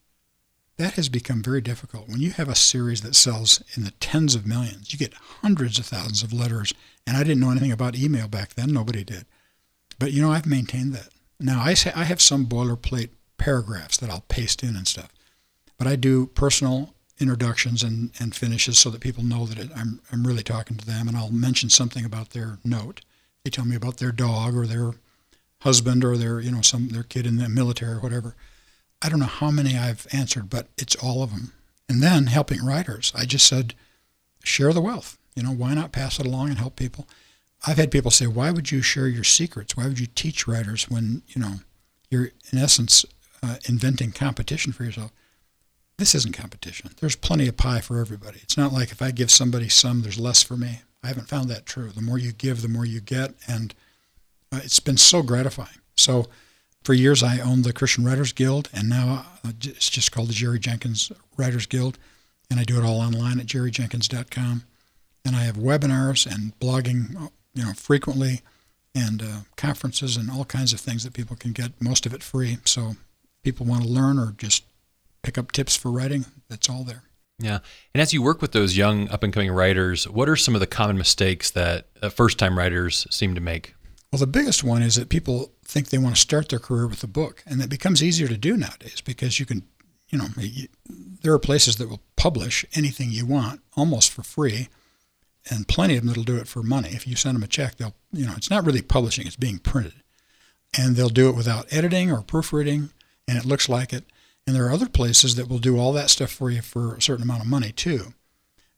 That 0.77 0.95
has 0.95 1.09
become 1.09 1.43
very 1.43 1.61
difficult. 1.61 2.09
When 2.09 2.21
you 2.21 2.33
have 2.33 2.49
a 2.49 2.55
series 2.55 3.01
that 3.03 3.15
sells 3.15 3.63
in 3.75 3.85
the 3.85 3.93
tens 3.93 4.35
of 4.35 4.47
millions, 4.47 4.93
you 4.93 4.99
get 4.99 5.15
hundreds 5.15 5.79
of 5.79 5.87
thousands 5.87 6.23
of 6.23 6.33
letters. 6.33 6.75
And 7.07 7.17
I 7.17 7.23
didn't 7.23 7.41
know 7.41 7.51
anything 7.51 7.73
about 7.73 7.97
email 7.97 8.29
back 8.29 8.55
then. 8.55 8.73
Nobody 8.73 9.05
did. 9.05 9.25
But, 9.99 10.13
you 10.13 10.21
know, 10.21 10.33
I've 10.33 10.47
maintained 10.47 10.93
that. 10.95 11.11
Now, 11.39 11.63
I, 11.63 11.75
say, 11.75 11.93
I 11.95 12.05
have 12.05 12.21
some 12.21 12.47
boilerplate 12.47 13.11
paragraphs 13.39 13.97
that 13.99 14.11
I'll 14.11 14.25
paste 14.29 14.63
in 14.63 14.75
and 14.77 14.89
stuff. 14.89 15.11
But 15.77 15.87
I 15.87 15.97
do 15.97 16.27
personal 16.27 16.95
introductions 17.19 17.83
and, 17.83 18.11
and 18.19 18.35
finishes 18.35 18.79
so 18.79 18.91
that 18.91 19.01
people 19.01 19.25
know 19.25 19.47
that 19.47 19.59
it, 19.59 19.71
I'm, 19.77 20.01
I'm 20.13 20.27
really 20.27 20.43
talking 20.43 20.77
to 20.77 20.87
them. 20.87 21.09
And 21.09 21.17
I'll 21.17 21.31
mention 21.31 21.71
something 21.71 22.05
about 22.05 22.31
their 22.31 22.59
note. 22.65 23.01
They 23.45 23.51
tell 23.51 23.65
me 23.65 23.77
about 23.77 23.99
their 23.99 24.13
dog 24.13 24.57
or 24.57 24.67
their 24.67 24.95
husband 25.61 26.05
or 26.05 26.17
their 26.17 26.41
you 26.41 26.51
know 26.51 26.61
some 26.61 26.89
their 26.89 27.03
kid 27.03 27.27
in 27.27 27.37
the 27.37 27.49
military 27.49 27.95
or 27.95 28.01
whatever. 28.01 28.37
I 29.03 29.09
don't 29.09 29.21
know 29.21 29.27
how 29.27 29.51
many 29.51 29.77
I've 29.77 30.07
answered, 30.13 30.49
but 30.49 30.69
it's 30.79 30.97
all 30.97 31.23
of 31.23 31.31
them. 31.31 31.53
And 31.89 32.03
then 32.03 32.27
helping 32.27 32.65
writers, 32.65 33.13
I 33.15 33.27
just 33.27 33.47
said, 33.47 33.75
share 34.43 34.73
the 34.73 34.81
wealth. 34.81 35.19
You 35.35 35.43
know, 35.43 35.51
why 35.51 35.75
not 35.75 35.93
pass 35.93 36.19
it 36.19 36.27
along 36.27 36.49
and 36.49 36.59
help 36.59 36.77
people? 36.77 37.07
I've 37.67 37.77
had 37.77 37.91
people 37.91 38.11
say, 38.11 38.27
why 38.27 38.51
would 38.51 38.71
you 38.71 38.81
share 38.81 39.09
your 39.09 39.25
secrets? 39.25 39.77
Why 39.77 39.87
would 39.87 39.99
you 39.99 40.07
teach 40.07 40.47
writers 40.47 40.89
when 40.89 41.23
you 41.29 41.41
know 41.41 41.55
you're 42.11 42.31
in 42.53 42.59
essence 42.59 43.05
uh, 43.43 43.57
inventing 43.69 44.13
competition 44.13 44.73
for 44.73 44.85
yourself? 44.85 45.13
This 45.97 46.15
isn't 46.15 46.37
competition. 46.37 46.91
There's 47.01 47.17
plenty 47.17 47.47
of 47.47 47.57
pie 47.57 47.81
for 47.81 48.01
everybody. 48.01 48.41
It's 48.43 48.57
not 48.57 48.73
like 48.73 48.91
if 48.91 49.01
I 49.01 49.11
give 49.11 49.31
somebody 49.31 49.69
some, 49.69 50.03
there's 50.03 50.19
less 50.19 50.43
for 50.43 50.57
me. 50.57 50.81
I 51.03 51.09
haven't 51.09 51.29
found 51.29 51.49
that 51.51 51.67
true. 51.67 51.91
The 51.91 52.03
more 52.03 52.19
you 52.19 52.33
give, 52.33 52.63
the 52.63 52.69
more 52.69 52.85
you 52.85 53.01
get, 53.01 53.35
and 53.47 53.75
uh, 54.51 54.61
it's 54.65 54.81
been 54.81 54.97
so 54.97 55.23
gratifying. 55.23 55.79
So 55.97 56.27
for 56.83 56.95
years, 56.95 57.23
I 57.23 57.39
owned 57.39 57.65
the 57.65 57.73
Christian 57.73 58.05
Writers 58.05 58.33
Guild, 58.33 58.69
and 58.73 58.89
now 58.89 59.27
uh, 59.45 59.53
it's 59.63 59.89
just 59.89 60.13
called 60.13 60.29
the 60.29 60.35
Jerry 60.35 60.59
Jenkins 60.59 61.13
Writers 61.37 61.67
Guild, 61.67 61.99
and 62.51 62.59
I 62.59 62.65
do 62.65 62.79
it 62.79 62.85
all 62.85 63.01
online 63.01 63.39
at 63.39 63.47
jerryjenkins.com. 63.47 64.65
And 65.27 65.35
I 65.37 65.45
have 65.45 65.57
webinars 65.57 66.27
and 66.27 66.59
blogging, 66.61 67.17
uh, 67.17 67.29
you 67.55 67.65
know, 67.65 67.73
frequently, 67.73 68.43
and 68.95 69.23
uh, 69.23 69.39
conferences 69.57 70.17
and 70.17 70.31
all 70.31 70.45
kinds 70.45 70.73
of 70.73 70.81
things 70.81 71.05
that 71.05 71.15
people 71.15 71.37
can 71.37 71.53
get. 71.53 71.81
Most 71.81 72.05
of 72.07 72.13
it 72.13 72.23
free. 72.23 72.59
So 72.65 72.97
people 73.43 73.67
want 73.67 73.83
to 73.83 73.89
learn 73.89 74.19
or 74.19 74.33
just 74.37 74.65
pick 75.25 75.39
up 75.39 75.51
tips 75.51 75.75
for 75.75 75.91
writing. 75.91 76.27
That's 76.49 76.69
all 76.69 76.85
there. 76.85 77.05
Yeah. 77.39 77.59
And 77.93 78.01
as 78.01 78.13
you 78.13 78.23
work 78.23 78.41
with 78.41 78.53
those 78.53 78.77
young 78.77 79.09
up 79.09 79.23
and 79.23 79.33
coming 79.33 79.51
writers, 79.51 80.09
what 80.09 80.29
are 80.29 80.37
some 80.37 80.55
of 80.55 80.61
the 80.61 80.67
common 80.67 80.97
mistakes 80.97 81.51
that 81.51 81.89
uh, 82.01 82.09
first 82.09 82.39
time 82.39 82.57
writers 82.57 83.07
seem 83.11 83.35
to 83.35 83.41
make? 83.41 83.75
Well, 84.13 84.21
the 84.21 84.27
biggest 84.29 84.63
one 84.63 84.83
is 84.83 84.95
that 84.95 85.09
people 85.09 85.51
think 85.65 85.89
they 85.89 85.99
want 85.99 86.15
to 86.15 86.21
start 86.21 86.49
their 86.49 86.61
career 86.61 86.87
with 86.87 87.03
a 87.03 87.09
book, 87.09 87.43
and 87.47 87.61
that 87.61 87.69
becomes 87.69 88.01
easier 88.01 88.29
to 88.29 88.37
do 88.37 88.57
nowadays 88.57 89.01
because 89.01 89.41
you 89.41 89.47
can, 89.47 89.65
you 90.09 90.19
know, 90.19 90.29
you, 90.39 90.69
there 90.87 91.33
are 91.33 91.41
places 91.41 91.77
that 91.77 91.89
will 91.89 92.03
publish 92.15 92.65
anything 92.75 93.11
you 93.11 93.27
want 93.27 93.61
almost 93.77 94.13
for 94.13 94.23
free, 94.23 94.69
and 95.51 95.67
plenty 95.67 95.97
of 95.97 96.03
them 96.03 96.09
that'll 96.09 96.23
do 96.23 96.37
it 96.37 96.47
for 96.47 96.63
money. 96.63 96.91
If 96.91 97.09
you 97.09 97.17
send 97.17 97.35
them 97.35 97.43
a 97.43 97.49
check, 97.49 97.75
they'll, 97.77 97.97
you 98.13 98.25
know, 98.25 98.35
it's 98.37 98.51
not 98.51 98.65
really 98.65 98.83
publishing; 98.83 99.27
it's 99.27 99.35
being 99.35 99.59
printed, 99.59 99.95
and 100.79 100.95
they'll 100.95 101.09
do 101.09 101.29
it 101.29 101.35
without 101.35 101.67
editing 101.73 102.13
or 102.13 102.23
proofreading, 102.23 102.91
and 103.27 103.37
it 103.37 103.45
looks 103.45 103.69
like 103.69 103.93
it. 103.93 104.05
And 104.47 104.55
there 104.55 104.67
are 104.67 104.73
other 104.73 104.89
places 104.89 105.37
that 105.37 105.49
will 105.49 105.59
do 105.59 105.79
all 105.79 105.93
that 105.93 106.11
stuff 106.11 106.31
for 106.31 106.51
you 106.51 106.63
for 106.63 106.95
a 106.95 107.03
certain 107.03 107.23
amount 107.23 107.43
of 107.43 107.49
money 107.49 107.73
too. 107.73 108.15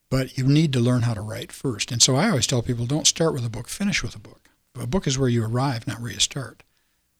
But 0.08 0.38
you 0.38 0.44
need 0.46 0.72
to 0.74 0.80
learn 0.80 1.02
how 1.02 1.14
to 1.14 1.20
write 1.20 1.50
first. 1.50 1.90
And 1.90 2.00
so 2.00 2.14
I 2.14 2.28
always 2.28 2.46
tell 2.46 2.62
people 2.62 2.86
don't 2.86 3.06
start 3.06 3.34
with 3.34 3.44
a 3.44 3.50
book, 3.50 3.68
finish 3.68 4.02
with 4.02 4.14
a 4.14 4.20
book 4.20 4.46
a 4.80 4.86
book 4.86 5.06
is 5.06 5.18
where 5.18 5.28
you 5.28 5.44
arrive, 5.44 5.86
not 5.86 6.00
where 6.00 6.12
you 6.12 6.18
start. 6.18 6.62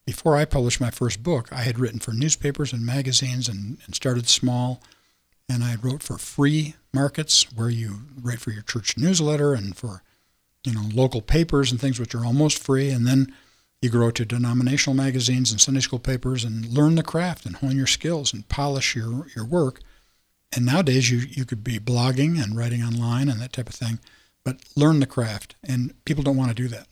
Before 0.04 0.36
I 0.36 0.44
published 0.44 0.80
my 0.80 0.90
first 0.90 1.22
book, 1.22 1.52
I 1.52 1.62
had 1.62 1.78
written 1.78 1.98
for 1.98 2.12
newspapers 2.12 2.72
and 2.72 2.86
magazines 2.86 3.48
and, 3.48 3.78
and 3.84 3.94
started 3.94 4.28
small. 4.28 4.80
And 5.48 5.64
I 5.64 5.76
wrote 5.80 6.02
for 6.02 6.18
free 6.18 6.74
markets 6.92 7.52
where 7.52 7.70
you 7.70 8.00
write 8.20 8.40
for 8.40 8.50
your 8.50 8.62
church 8.62 8.96
newsletter 8.96 9.52
and 9.52 9.76
for 9.76 10.02
you 10.64 10.72
know 10.72 10.88
local 10.92 11.22
papers 11.22 11.70
and 11.70 11.80
things 11.80 12.00
which 12.00 12.14
are 12.14 12.24
almost 12.24 12.58
free. 12.58 12.90
And 12.90 13.06
then 13.06 13.32
you 13.82 13.90
grow 13.90 14.10
to 14.10 14.24
denominational 14.24 14.96
magazines 14.96 15.50
and 15.50 15.60
Sunday 15.60 15.80
school 15.80 15.98
papers 15.98 16.44
and 16.44 16.66
learn 16.66 16.94
the 16.94 17.02
craft 17.02 17.46
and 17.46 17.56
hone 17.56 17.76
your 17.76 17.86
skills 17.86 18.32
and 18.32 18.48
polish 18.48 18.96
your, 18.96 19.26
your 19.36 19.44
work. 19.44 19.80
And 20.54 20.64
nowadays 20.64 21.10
you, 21.10 21.18
you 21.18 21.44
could 21.44 21.62
be 21.62 21.78
blogging 21.78 22.42
and 22.42 22.56
writing 22.56 22.82
online 22.82 23.28
and 23.28 23.40
that 23.40 23.52
type 23.52 23.68
of 23.68 23.74
thing, 23.74 23.98
but 24.44 24.58
learn 24.74 25.00
the 25.00 25.06
craft. 25.06 25.56
And 25.62 25.92
people 26.04 26.24
don't 26.24 26.36
want 26.36 26.50
to 26.50 26.54
do 26.54 26.68
that 26.68 26.86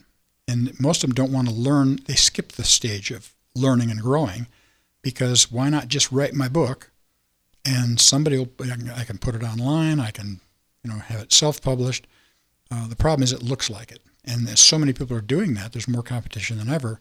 and 0.47 0.79
most 0.79 1.03
of 1.03 1.11
them 1.11 1.15
don't 1.15 1.33
want 1.33 1.49
to 1.49 1.55
learn. 1.55 1.99
They 2.07 2.15
skip 2.15 2.53
the 2.53 2.65
stage 2.65 3.11
of 3.11 3.35
learning 3.55 3.91
and 3.91 4.01
growing 4.01 4.47
because 5.03 5.51
why 5.51 5.69
not 5.71 5.89
just 5.89 6.13
write 6.13 6.35
my 6.35 6.49
book 6.49 6.91
and 7.65 8.01
somebody 8.01 8.39
will, 8.39 8.51
I 8.95 9.05
can 9.05 9.19
put 9.19 9.35
it 9.35 9.43
online. 9.43 10.01
I 10.01 10.11
can, 10.11 10.41
you 10.83 10.91
know, 10.91 10.99
have 10.99 11.21
it 11.21 11.33
self-published. 11.33 12.07
Uh, 12.71 12.89
the 12.89 12.97
problem 12.97 13.23
is 13.23 13.33
it 13.33 13.43
looks 13.43 13.71
like 13.71 13.91
it, 13.91 14.01
and 14.25 14.49
as 14.49 14.61
so 14.61 14.79
many 14.79 14.93
people 14.93 15.17
are 15.17 15.23
doing 15.23 15.55
that, 15.55 15.73
there's 15.73 15.89
more 15.89 16.03
competition 16.03 16.59
than 16.59 16.69
ever. 16.69 17.01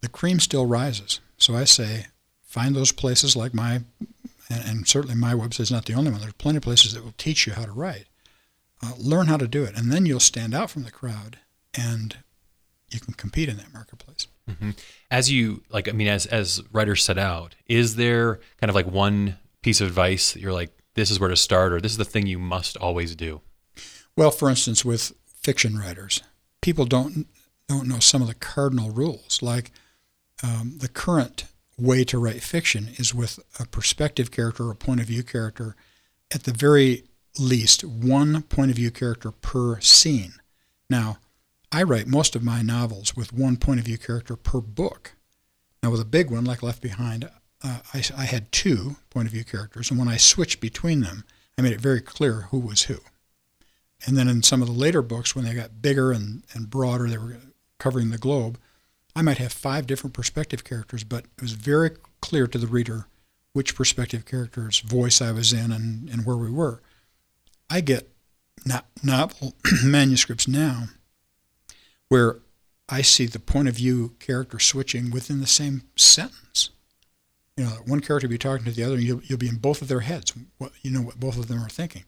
The 0.00 0.08
cream 0.08 0.40
still 0.40 0.66
rises. 0.66 1.20
So 1.36 1.54
I 1.54 1.64
say, 1.64 2.06
find 2.42 2.74
those 2.74 2.92
places 2.92 3.36
like 3.36 3.54
my, 3.54 3.82
and, 4.50 4.64
and 4.64 4.88
certainly 4.88 5.16
my 5.16 5.34
website 5.34 5.60
is 5.60 5.70
not 5.70 5.86
the 5.86 5.94
only 5.94 6.10
one. 6.10 6.20
There's 6.20 6.32
plenty 6.34 6.58
of 6.58 6.62
places 6.62 6.92
that 6.94 7.04
will 7.04 7.14
teach 7.16 7.46
you 7.46 7.52
how 7.52 7.64
to 7.64 7.72
write. 7.72 8.06
Uh, 8.84 8.92
learn 8.98 9.28
how 9.28 9.36
to 9.36 9.46
do 9.46 9.62
it, 9.62 9.76
and 9.76 9.92
then 9.92 10.06
you'll 10.06 10.18
stand 10.18 10.54
out 10.54 10.68
from 10.68 10.82
the 10.82 10.90
crowd 10.90 11.38
and 11.72 12.16
you 12.90 12.98
can 12.98 13.14
compete 13.14 13.48
in 13.48 13.56
that 13.56 13.72
marketplace. 13.72 14.26
Mm-hmm. 14.50 14.70
As 15.10 15.30
you 15.30 15.62
like, 15.70 15.88
I 15.88 15.92
mean, 15.92 16.08
as 16.08 16.26
as 16.26 16.62
writers 16.72 17.04
set 17.04 17.16
out, 17.16 17.54
is 17.66 17.94
there 17.94 18.40
kind 18.60 18.68
of 18.68 18.74
like 18.74 18.86
one 18.86 19.38
piece 19.62 19.80
of 19.80 19.86
advice 19.86 20.32
that 20.32 20.40
you're 20.40 20.52
like, 20.52 20.76
this 20.94 21.12
is 21.12 21.20
where 21.20 21.28
to 21.28 21.36
start, 21.36 21.72
or 21.72 21.80
this 21.80 21.92
is 21.92 21.98
the 21.98 22.04
thing 22.04 22.26
you 22.26 22.40
must 22.40 22.76
always 22.76 23.14
do? 23.14 23.40
Well, 24.16 24.32
for 24.32 24.50
instance, 24.50 24.84
with 24.84 25.12
fiction 25.42 25.78
writers, 25.78 26.22
people 26.60 26.84
don't 26.84 27.26
don't 27.68 27.88
know 27.88 27.98
some 27.98 28.20
of 28.22 28.28
the 28.28 28.34
cardinal 28.34 28.90
rules, 28.90 29.40
like 29.40 29.70
um, 30.42 30.78
the 30.78 30.88
current 30.88 31.44
way 31.78 32.04
to 32.04 32.18
write 32.18 32.42
fiction 32.42 32.90
is 32.96 33.14
with 33.14 33.38
a 33.58 33.66
perspective 33.66 34.30
character 34.30 34.64
or 34.64 34.72
a 34.72 34.76
point 34.76 35.00
of 35.00 35.06
view 35.06 35.22
character, 35.22 35.74
at 36.32 36.44
the 36.44 36.52
very 36.52 37.04
least, 37.38 37.82
one 37.84 38.42
point 38.42 38.70
of 38.70 38.76
view 38.76 38.90
character 38.90 39.30
per 39.30 39.80
scene. 39.80 40.34
Now, 40.90 41.18
I 41.70 41.82
write 41.82 42.06
most 42.06 42.36
of 42.36 42.42
my 42.42 42.60
novels 42.60 43.16
with 43.16 43.32
one 43.32 43.56
point 43.56 43.80
of 43.80 43.86
view 43.86 43.96
character 43.96 44.36
per 44.36 44.60
book. 44.60 45.14
Now, 45.82 45.90
with 45.90 46.00
a 46.00 46.06
big 46.06 46.30
one 46.30 46.44
like 46.44 46.62
Left 46.62 46.82
Behind, 46.82 47.30
uh, 47.64 47.78
I, 47.94 48.02
I 48.16 48.24
had 48.24 48.52
two 48.52 48.96
point 49.10 49.26
of 49.26 49.32
view 49.32 49.44
characters, 49.44 49.90
and 49.90 49.98
when 49.98 50.08
I 50.08 50.16
switched 50.18 50.60
between 50.60 51.00
them, 51.00 51.24
I 51.58 51.62
made 51.62 51.72
it 51.72 51.80
very 51.80 52.00
clear 52.00 52.48
who 52.50 52.58
was 52.58 52.82
who. 52.84 52.98
And 54.06 54.16
then 54.16 54.28
in 54.28 54.42
some 54.42 54.62
of 54.62 54.68
the 54.68 54.74
later 54.74 55.02
books, 55.02 55.34
when 55.34 55.44
they 55.44 55.54
got 55.54 55.80
bigger 55.80 56.12
and, 56.12 56.42
and 56.52 56.68
broader, 56.68 57.08
they 57.08 57.18
were 57.18 57.36
covering 57.78 58.10
the 58.10 58.18
globe, 58.18 58.58
I 59.14 59.22
might 59.22 59.38
have 59.38 59.52
five 59.52 59.86
different 59.86 60.14
perspective 60.14 60.64
characters, 60.64 61.04
but 61.04 61.24
it 61.36 61.42
was 61.42 61.52
very 61.52 61.90
clear 62.20 62.46
to 62.46 62.58
the 62.58 62.66
reader 62.66 63.06
which 63.52 63.74
perspective 63.74 64.24
character's 64.24 64.80
voice 64.80 65.20
I 65.20 65.32
was 65.32 65.52
in 65.52 65.70
and, 65.72 66.08
and 66.08 66.24
where 66.24 66.36
we 66.36 66.50
were. 66.50 66.80
I 67.68 67.80
get 67.80 68.08
novel 69.02 69.54
manuscripts 69.84 70.48
now 70.48 70.84
where 72.08 72.40
I 72.88 73.02
see 73.02 73.26
the 73.26 73.38
point 73.38 73.68
of 73.68 73.76
view 73.76 74.14
character 74.18 74.58
switching 74.58 75.10
within 75.10 75.40
the 75.40 75.46
same 75.46 75.82
sentence. 75.96 76.70
You 77.56 77.64
know, 77.64 77.70
one 77.86 78.00
character 78.00 78.26
will 78.26 78.32
be 78.32 78.38
talking 78.38 78.64
to 78.64 78.70
the 78.70 78.84
other, 78.84 78.94
and 78.94 79.02
you'll, 79.02 79.22
you'll 79.22 79.38
be 79.38 79.48
in 79.48 79.56
both 79.56 79.82
of 79.82 79.88
their 79.88 80.00
heads. 80.00 80.32
What, 80.58 80.72
you 80.82 80.90
know 80.90 81.02
what 81.02 81.20
both 81.20 81.38
of 81.38 81.48
them 81.48 81.62
are 81.62 81.68
thinking. 81.68 82.04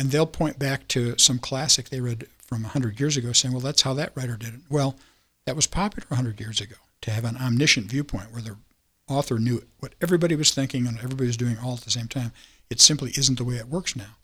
And 0.00 0.10
they'll 0.10 0.24
point 0.24 0.58
back 0.58 0.88
to 0.88 1.18
some 1.18 1.38
classic 1.38 1.90
they 1.90 2.00
read 2.00 2.26
from 2.38 2.62
100 2.62 2.98
years 2.98 3.18
ago 3.18 3.32
saying, 3.32 3.52
well, 3.52 3.60
that's 3.60 3.82
how 3.82 3.92
that 3.92 4.12
writer 4.16 4.34
did 4.34 4.54
it. 4.54 4.60
Well, 4.70 4.96
that 5.44 5.54
was 5.54 5.66
popular 5.66 6.06
100 6.08 6.40
years 6.40 6.58
ago 6.58 6.76
to 7.02 7.10
have 7.10 7.26
an 7.26 7.36
omniscient 7.36 7.90
viewpoint 7.90 8.32
where 8.32 8.40
the 8.40 8.56
author 9.08 9.38
knew 9.38 9.62
what 9.78 9.94
everybody 10.00 10.34
was 10.34 10.54
thinking 10.54 10.86
and 10.86 10.96
everybody 11.00 11.26
was 11.26 11.36
doing 11.36 11.58
all 11.62 11.74
at 11.74 11.82
the 11.82 11.90
same 11.90 12.08
time. 12.08 12.32
It 12.70 12.80
simply 12.80 13.10
isn't 13.10 13.36
the 13.36 13.44
way 13.44 13.56
it 13.56 13.68
works 13.68 13.94
now. 13.94 14.16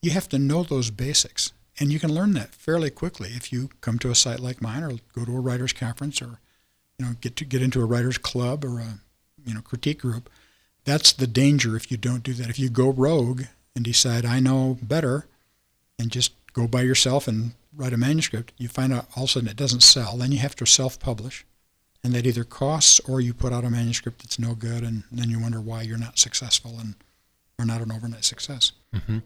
You 0.00 0.12
have 0.12 0.28
to 0.28 0.38
know 0.38 0.62
those 0.62 0.92
basics, 0.92 1.52
and 1.80 1.92
you 1.92 1.98
can 1.98 2.14
learn 2.14 2.34
that 2.34 2.54
fairly 2.54 2.90
quickly 2.90 3.30
if 3.30 3.52
you 3.52 3.70
come 3.80 3.98
to 3.98 4.12
a 4.12 4.14
site 4.14 4.38
like 4.38 4.62
mine 4.62 4.84
or 4.84 4.92
go 5.12 5.24
to 5.24 5.36
a 5.36 5.40
writers 5.40 5.72
conference 5.72 6.22
or 6.22 6.38
you 7.00 7.06
know 7.06 7.12
get 7.20 7.34
to 7.34 7.44
get 7.44 7.62
into 7.62 7.82
a 7.82 7.84
writers 7.84 8.16
club 8.16 8.64
or 8.64 8.78
a 8.78 9.00
you 9.44 9.54
know 9.54 9.60
critique 9.60 10.02
group. 10.02 10.30
That's 10.84 11.12
the 11.12 11.26
danger 11.26 11.74
if 11.74 11.90
you 11.90 11.96
don't 11.96 12.22
do 12.22 12.32
that. 12.34 12.48
If 12.48 12.60
you 12.60 12.70
go 12.70 12.90
rogue 12.90 13.42
and 13.74 13.84
decide 13.84 14.24
I 14.24 14.40
know 14.40 14.78
better 14.82 15.26
and 15.98 16.10
just 16.10 16.32
go 16.52 16.66
by 16.66 16.82
yourself 16.82 17.28
and 17.28 17.52
write 17.74 17.92
a 17.92 17.96
manuscript, 17.96 18.52
you 18.56 18.68
find 18.68 18.92
out 18.92 19.06
all 19.16 19.24
of 19.24 19.30
a 19.30 19.32
sudden 19.32 19.48
it 19.48 19.56
doesn't 19.56 19.82
sell. 19.82 20.16
Then 20.16 20.32
you 20.32 20.38
have 20.38 20.56
to 20.56 20.66
self-publish, 20.66 21.46
and 22.02 22.12
that 22.14 22.26
either 22.26 22.44
costs 22.44 23.00
or 23.00 23.20
you 23.20 23.32
put 23.32 23.52
out 23.52 23.64
a 23.64 23.70
manuscript 23.70 24.22
that's 24.22 24.38
no 24.38 24.54
good, 24.54 24.82
and 24.82 25.04
then 25.12 25.30
you 25.30 25.38
wonder 25.38 25.60
why 25.60 25.82
you're 25.82 25.98
not 25.98 26.18
successful 26.18 26.78
and 26.80 26.94
are 27.58 27.64
not 27.64 27.80
an 27.80 27.92
overnight 27.92 28.24
success. 28.24 28.72
Mm-hmm. 28.94 29.18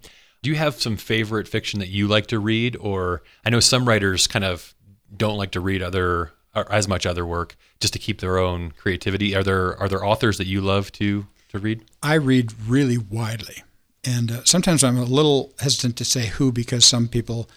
Do 0.42 0.50
you 0.50 0.56
have 0.56 0.80
some 0.80 0.96
favorite 0.96 1.48
fiction 1.48 1.80
that 1.80 1.88
you 1.88 2.06
like 2.06 2.26
to 2.26 2.38
read, 2.38 2.76
or 2.76 3.22
I 3.46 3.50
know 3.50 3.60
some 3.60 3.88
writers 3.88 4.26
kind 4.26 4.44
of 4.44 4.74
don't 5.16 5.38
like 5.38 5.52
to 5.52 5.60
read 5.60 5.82
other 5.82 6.32
or 6.54 6.70
as 6.72 6.88
much 6.88 7.06
other 7.06 7.26
work 7.26 7.56
just 7.80 7.92
to 7.92 7.98
keep 7.98 8.20
their 8.20 8.38
own 8.38 8.72
creativity. 8.72 9.34
Are 9.34 9.42
there 9.42 9.76
are 9.78 9.88
there 9.88 10.04
authors 10.04 10.38
that 10.38 10.46
you 10.46 10.60
love 10.60 10.92
to 10.92 11.26
to 11.50 11.58
read? 11.58 11.84
I 12.02 12.14
read 12.14 12.52
really 12.66 12.98
widely, 12.98 13.62
and 14.04 14.30
uh, 14.30 14.44
sometimes 14.44 14.84
I'm 14.84 14.98
a 14.98 15.04
little 15.04 15.52
hesitant 15.58 15.96
to 15.98 16.04
say 16.04 16.26
who 16.26 16.52
because 16.52 16.84
some 16.84 17.08
people 17.08 17.48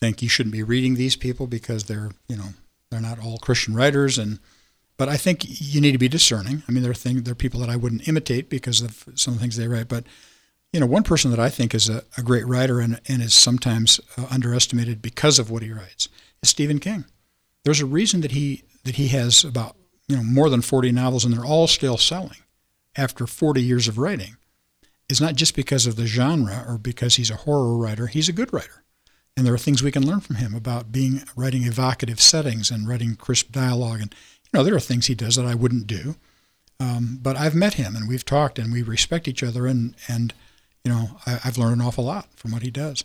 think 0.00 0.22
you 0.22 0.28
shouldn't 0.28 0.52
be 0.52 0.62
reading 0.62 0.94
these 0.94 1.16
people 1.16 1.46
because 1.46 1.84
they're 1.84 2.10
you 2.28 2.36
know 2.36 2.50
they're 2.90 3.00
not 3.00 3.18
all 3.18 3.38
Christian 3.38 3.74
writers 3.74 4.18
and 4.18 4.38
but 4.98 5.08
I 5.08 5.16
think 5.16 5.44
you 5.48 5.80
need 5.80 5.92
to 5.92 5.98
be 5.98 6.08
discerning. 6.08 6.62
I 6.68 6.70
mean, 6.70 6.82
there 6.82 6.92
are 6.92 6.94
things, 6.94 7.22
there 7.22 7.32
are 7.32 7.34
people 7.34 7.60
that 7.60 7.70
I 7.70 7.76
wouldn't 7.76 8.06
imitate 8.06 8.48
because 8.48 8.80
of 8.80 9.04
some 9.14 9.34
of 9.34 9.40
the 9.40 9.42
things 9.42 9.56
they 9.56 9.66
write. 9.66 9.88
But 9.88 10.04
you 10.72 10.80
know, 10.80 10.86
one 10.86 11.02
person 11.02 11.30
that 11.30 11.40
I 11.40 11.48
think 11.48 11.74
is 11.74 11.88
a, 11.88 12.04
a 12.16 12.22
great 12.22 12.46
writer 12.46 12.80
and, 12.80 13.00
and 13.08 13.20
is 13.20 13.34
sometimes 13.34 14.00
uh, 14.16 14.26
underestimated 14.30 15.02
because 15.02 15.38
of 15.38 15.50
what 15.50 15.62
he 15.62 15.72
writes 15.72 16.08
is 16.42 16.50
Stephen 16.50 16.78
King. 16.78 17.04
There's 17.64 17.80
a 17.80 17.86
reason 17.86 18.20
that 18.22 18.30
he 18.32 18.64
that 18.84 18.96
he 18.96 19.08
has 19.08 19.44
about 19.44 19.76
you 20.08 20.16
know 20.16 20.22
more 20.22 20.48
than 20.48 20.62
40 20.62 20.92
novels 20.92 21.24
and 21.24 21.34
they're 21.34 21.44
all 21.44 21.66
still 21.66 21.96
selling 21.96 22.38
after 22.96 23.26
40 23.26 23.62
years 23.62 23.88
of 23.88 23.98
writing. 23.98 24.36
Is 25.12 25.20
not 25.20 25.36
just 25.36 25.54
because 25.54 25.86
of 25.86 25.96
the 25.96 26.06
genre 26.06 26.64
or 26.66 26.78
because 26.78 27.16
he's 27.16 27.30
a 27.30 27.36
horror 27.36 27.76
writer. 27.76 28.06
He's 28.06 28.28
a 28.28 28.32
good 28.32 28.52
writer 28.52 28.82
and 29.36 29.46
there 29.46 29.54
are 29.54 29.58
things 29.58 29.82
we 29.82 29.92
can 29.92 30.06
learn 30.06 30.20
from 30.20 30.36
him 30.36 30.54
about 30.54 30.92
being 30.92 31.22
writing 31.36 31.64
evocative 31.64 32.20
settings 32.20 32.70
and 32.70 32.86
writing 32.86 33.16
crisp 33.16 33.50
dialogue. 33.50 34.00
And 34.00 34.14
you 34.44 34.58
know, 34.58 34.64
there 34.64 34.74
are 34.74 34.80
things 34.80 35.06
he 35.06 35.14
does 35.14 35.36
that 35.36 35.46
I 35.46 35.54
wouldn't 35.54 35.86
do. 35.86 36.16
Um, 36.78 37.18
but 37.22 37.36
I've 37.36 37.54
met 37.54 37.74
him 37.74 37.96
and 37.96 38.08
we've 38.08 38.24
talked 38.24 38.58
and 38.58 38.72
we 38.72 38.82
respect 38.82 39.28
each 39.28 39.42
other 39.42 39.66
and 39.66 39.94
and 40.08 40.34
you 40.84 40.90
know 40.90 41.10
I, 41.26 41.38
have 41.42 41.56
learned 41.56 41.80
an 41.80 41.86
awful 41.86 42.04
lot 42.04 42.28
from 42.34 42.50
what 42.50 42.62
he 42.62 42.70
does. 42.70 43.04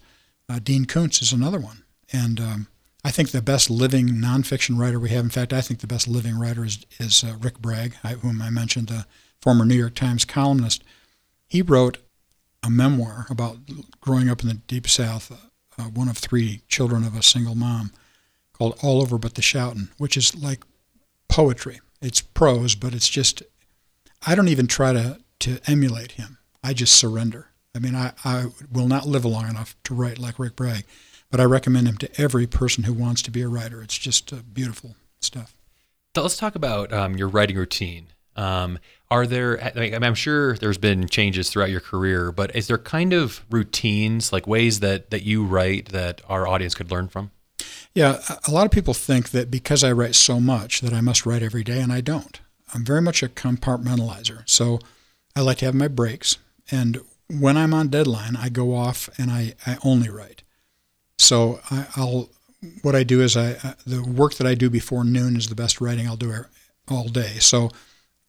Uh, 0.50 0.60
Dean 0.60 0.86
Koontz 0.86 1.22
is 1.22 1.32
another 1.32 1.60
one, 1.60 1.84
and 2.12 2.39
um, 2.39 2.67
I 3.04 3.12
think 3.12 3.30
the 3.30 3.41
best 3.41 3.70
living 3.70 4.08
nonfiction 4.08 4.80
writer 4.80 5.00
we 5.00 5.10
have. 5.10 5.24
In 5.24 5.30
fact, 5.30 5.54
I 5.54 5.62
think 5.62 5.82
the 5.82 5.88
best 5.88 6.08
living 6.08 6.39
writer 6.39 6.65
is 6.65 6.86
is 7.00 7.24
uh, 7.24 7.36
Rick 7.39 7.60
Bragg, 7.60 7.96
I, 8.04 8.13
whom 8.13 8.41
I 8.41 8.50
mentioned, 8.50 8.88
the 8.88 9.06
former 9.39 9.63
New 9.63 9.76
York 9.76 9.93
Times 9.93 10.26
columnist. 10.26 10.84
He 11.48 11.62
wrote 11.62 12.00
a 12.64 12.70
memoir 12.70 13.26
about 13.30 13.58
growing 14.02 14.30
up 14.30 14.42
in 14.42 14.50
the 14.50 14.56
Deep 14.56 14.88
South 14.88 15.32
uh, 15.80 15.84
one 15.84 16.10
of 16.10 16.18
three 16.18 16.62
children 16.68 17.04
of 17.04 17.16
a 17.16 17.24
single 17.24 17.56
mom, 17.56 17.92
called 18.54 18.78
All 18.82 19.02
Over 19.02 19.18
But 19.18 19.36
the 19.36 19.42
Shoutin', 19.42 19.90
which 19.98 20.18
is 20.18 20.36
like 20.36 20.64
poetry. 21.30 21.80
It's 22.02 22.22
prose, 22.22 22.76
but 22.76 22.94
it's 22.94 23.10
just, 23.10 23.44
I 24.26 24.36
don't 24.36 24.48
even 24.48 24.68
try 24.68 24.94
to, 24.94 25.20
to 25.42 25.60
emulate 25.68 26.14
him. 26.14 26.40
I 26.64 26.74
just 26.74 26.96
surrender. 26.96 27.50
I 27.76 27.80
mean, 27.80 27.96
I, 27.96 28.14
I 28.26 28.48
will 28.72 28.88
not 28.88 29.08
live 29.08 29.26
long 29.26 29.48
enough 29.48 29.76
to 29.84 29.94
write 29.94 30.18
like 30.18 30.40
Rick 30.40 30.56
Bragg, 30.56 30.86
but 31.30 31.40
I 31.40 31.44
recommend 31.44 31.88
him 31.88 31.98
to 31.98 32.22
every 32.22 32.48
person 32.48 32.86
who 32.86 32.94
wants 32.94 33.22
to 33.24 33.32
be 33.32 33.42
a 33.42 33.48
writer. 33.48 33.82
It's 33.82 33.98
just 33.98 34.34
uh, 34.34 34.38
beautiful 34.52 34.96
stuff. 35.20 35.56
So 36.16 36.24
let's 36.24 36.38
talk 36.38 36.56
about 36.56 36.92
um, 36.92 37.16
your 37.16 37.28
writing 37.28 37.58
routine. 37.58 38.08
Um, 38.38 38.80
are 39.10 39.26
there? 39.26 39.62
I 39.63 39.80
mean, 39.80 40.04
I'm 40.04 40.15
sure 40.15 40.56
there's 40.58 40.78
been 40.78 41.08
changes 41.08 41.50
throughout 41.50 41.69
your 41.69 41.80
career, 41.80 42.32
but 42.32 42.56
is 42.56 42.67
there 42.67 42.78
kind 42.78 43.13
of 43.13 43.43
routines, 43.50 44.32
like 44.32 44.47
ways 44.47 44.80
that 44.82 45.12
that 45.12 45.23
you 45.23 45.43
write 45.43 45.89
that 45.89 46.21
our 46.28 46.47
audience 46.47 46.76
could 46.76 46.91
learn 46.91 47.08
from? 47.08 47.32
Yeah, 47.93 48.21
a 48.47 48.52
lot 48.52 48.65
of 48.65 48.71
people 48.71 48.93
think 48.93 49.32
that 49.32 49.50
because 49.50 49.84
I 49.84 49.91
write 49.91 50.13
so 50.13 50.39
much 50.39 50.82
that 50.82 50.93
I 50.93 51.02
must 51.02 51.26
write 51.26 51.41
every 51.41 51.63
day, 51.63 51.82
and 51.82 51.91
I 51.91 52.02
don't. 52.02 52.39
I'm 52.73 52.86
very 52.86 53.02
much 53.02 53.23
a 53.23 53.30
compartmentalizer. 53.30 54.43
So 54.45 54.80
I 55.36 55.41
like 55.41 55.58
to 55.60 55.65
have 55.65 55.73
my 55.73 55.88
breaks, 55.88 56.38
and 56.69 57.00
when 57.30 57.58
I'm 57.58 57.73
on 57.73 57.89
deadline, 57.89 58.36
I 58.36 58.50
go 58.50 58.76
off 58.76 59.10
and 59.17 59.32
I, 59.32 59.56
I 59.65 59.78
only 59.84 60.10
write. 60.10 60.43
So 61.17 61.60
I, 61.69 61.88
will 61.97 62.30
what 62.82 62.95
I 62.95 63.04
do 63.04 63.21
is 63.21 63.38
I 63.38 63.54
the 63.86 64.04
work 64.04 64.36
that 64.36 64.47
I 64.47 64.56
do 64.56 64.69
before 64.69 65.04
noon 65.04 65.36
is 65.36 65.47
the 65.47 65.56
best 65.56 65.82
writing 65.82 66.08
I'll 66.08 66.15
do 66.15 66.45
all 66.88 67.08
day. 67.08 67.38
So 67.39 67.71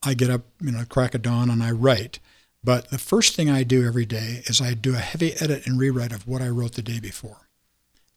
I 0.02 0.14
get 0.14 0.30
up, 0.30 0.42
you 0.60 0.70
know, 0.70 0.84
crack 0.84 1.14
of 1.14 1.22
dawn 1.22 1.50
and 1.50 1.62
I 1.62 1.70
write. 1.70 2.20
But 2.62 2.90
the 2.90 2.98
first 2.98 3.34
thing 3.34 3.48
I 3.50 3.62
do 3.62 3.86
every 3.86 4.06
day 4.06 4.42
is 4.46 4.60
I 4.60 4.74
do 4.74 4.94
a 4.94 4.98
heavy 4.98 5.32
edit 5.34 5.66
and 5.66 5.78
rewrite 5.78 6.12
of 6.12 6.26
what 6.26 6.42
I 6.42 6.48
wrote 6.48 6.74
the 6.74 6.82
day 6.82 7.00
before. 7.00 7.48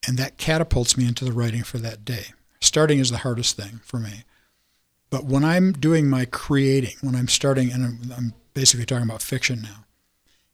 And 0.07 0.17
that 0.17 0.37
catapults 0.37 0.97
me 0.97 1.07
into 1.07 1.25
the 1.25 1.31
writing 1.31 1.63
for 1.63 1.77
that 1.77 2.03
day. 2.03 2.27
Starting 2.59 2.99
is 2.99 3.11
the 3.11 3.19
hardest 3.19 3.55
thing 3.55 3.81
for 3.83 3.99
me. 3.99 4.23
But 5.09 5.25
when 5.25 5.43
I'm 5.43 5.73
doing 5.73 6.09
my 6.09 6.25
creating, 6.25 6.95
when 7.01 7.15
I'm 7.15 7.27
starting, 7.27 7.71
and 7.71 7.85
I'm, 7.85 7.99
I'm 8.15 8.33
basically 8.53 8.85
talking 8.85 9.07
about 9.07 9.21
fiction 9.21 9.61
now, 9.61 9.85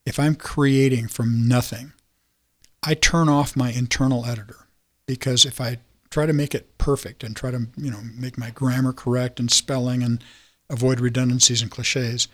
if 0.06 0.20
I'm 0.20 0.36
creating 0.36 1.08
from 1.08 1.48
nothing, 1.48 1.94
I 2.84 2.94
turn 2.94 3.30
off 3.30 3.56
my 3.56 3.72
internal 3.72 4.26
editor 4.26 4.68
because 5.06 5.46
if 5.46 5.60
I 5.60 5.80
try 6.10 6.26
to 6.26 6.34
make 6.34 6.56
it 6.56 6.78
perfect 6.78 7.24
and 7.24 7.36
try 7.36 7.52
to, 7.52 7.68
you 7.76 7.92
know, 7.92 8.02
make 8.16 8.38
my 8.38 8.50
grammar 8.50 8.94
correct 8.94 9.40
and 9.40 9.52
spelling 9.52 10.04
and 10.04 10.24
avoid 10.70 11.00
redundancies 11.00 11.62
and 11.62 11.72
cliches, 11.72 12.28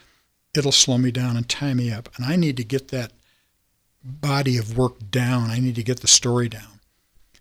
it'll 0.54 0.72
slow 0.72 0.98
me 0.98 1.12
down 1.12 1.38
and 1.38 1.48
tie 1.48 1.74
me 1.74 1.92
up. 1.92 2.10
And 2.16 2.26
I 2.26 2.36
need 2.36 2.58
to 2.58 2.64
get 2.64 2.90
that 2.90 3.12
body 4.04 4.58
of 4.58 4.78
work 4.78 5.10
down. 5.12 5.50
I 5.50 5.60
need 5.60 5.76
to 5.76 5.84
get 5.84 6.02
the 6.02 6.08
story 6.08 6.50
down. 6.50 6.80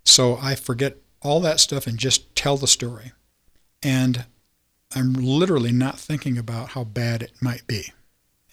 So 0.04 0.38
I 0.40 0.54
forget 0.54 0.96
all 1.20 1.40
that 1.40 1.60
stuff 1.60 1.86
and 1.86 1.98
just 1.98 2.34
tell 2.34 2.56
the 2.56 2.66
story. 2.66 3.12
And 3.82 4.26
I'm 4.94 5.14
literally 5.14 5.72
not 5.72 5.98
thinking 5.98 6.36
about 6.38 6.70
how 6.70 6.84
bad 6.84 7.22
it 7.22 7.32
might 7.40 7.66
be. 7.66 7.92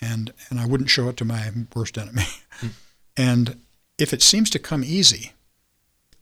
And 0.01 0.33
and 0.49 0.59
I 0.59 0.65
wouldn't 0.65 0.89
show 0.89 1.09
it 1.09 1.17
to 1.17 1.25
my 1.25 1.51
worst 1.75 1.97
enemy. 1.97 2.23
And 3.19 3.59
if 3.97 4.13
it 4.13 4.21
seems 4.21 4.49
to 4.51 4.59
come 4.59 4.81
easy, 4.81 5.33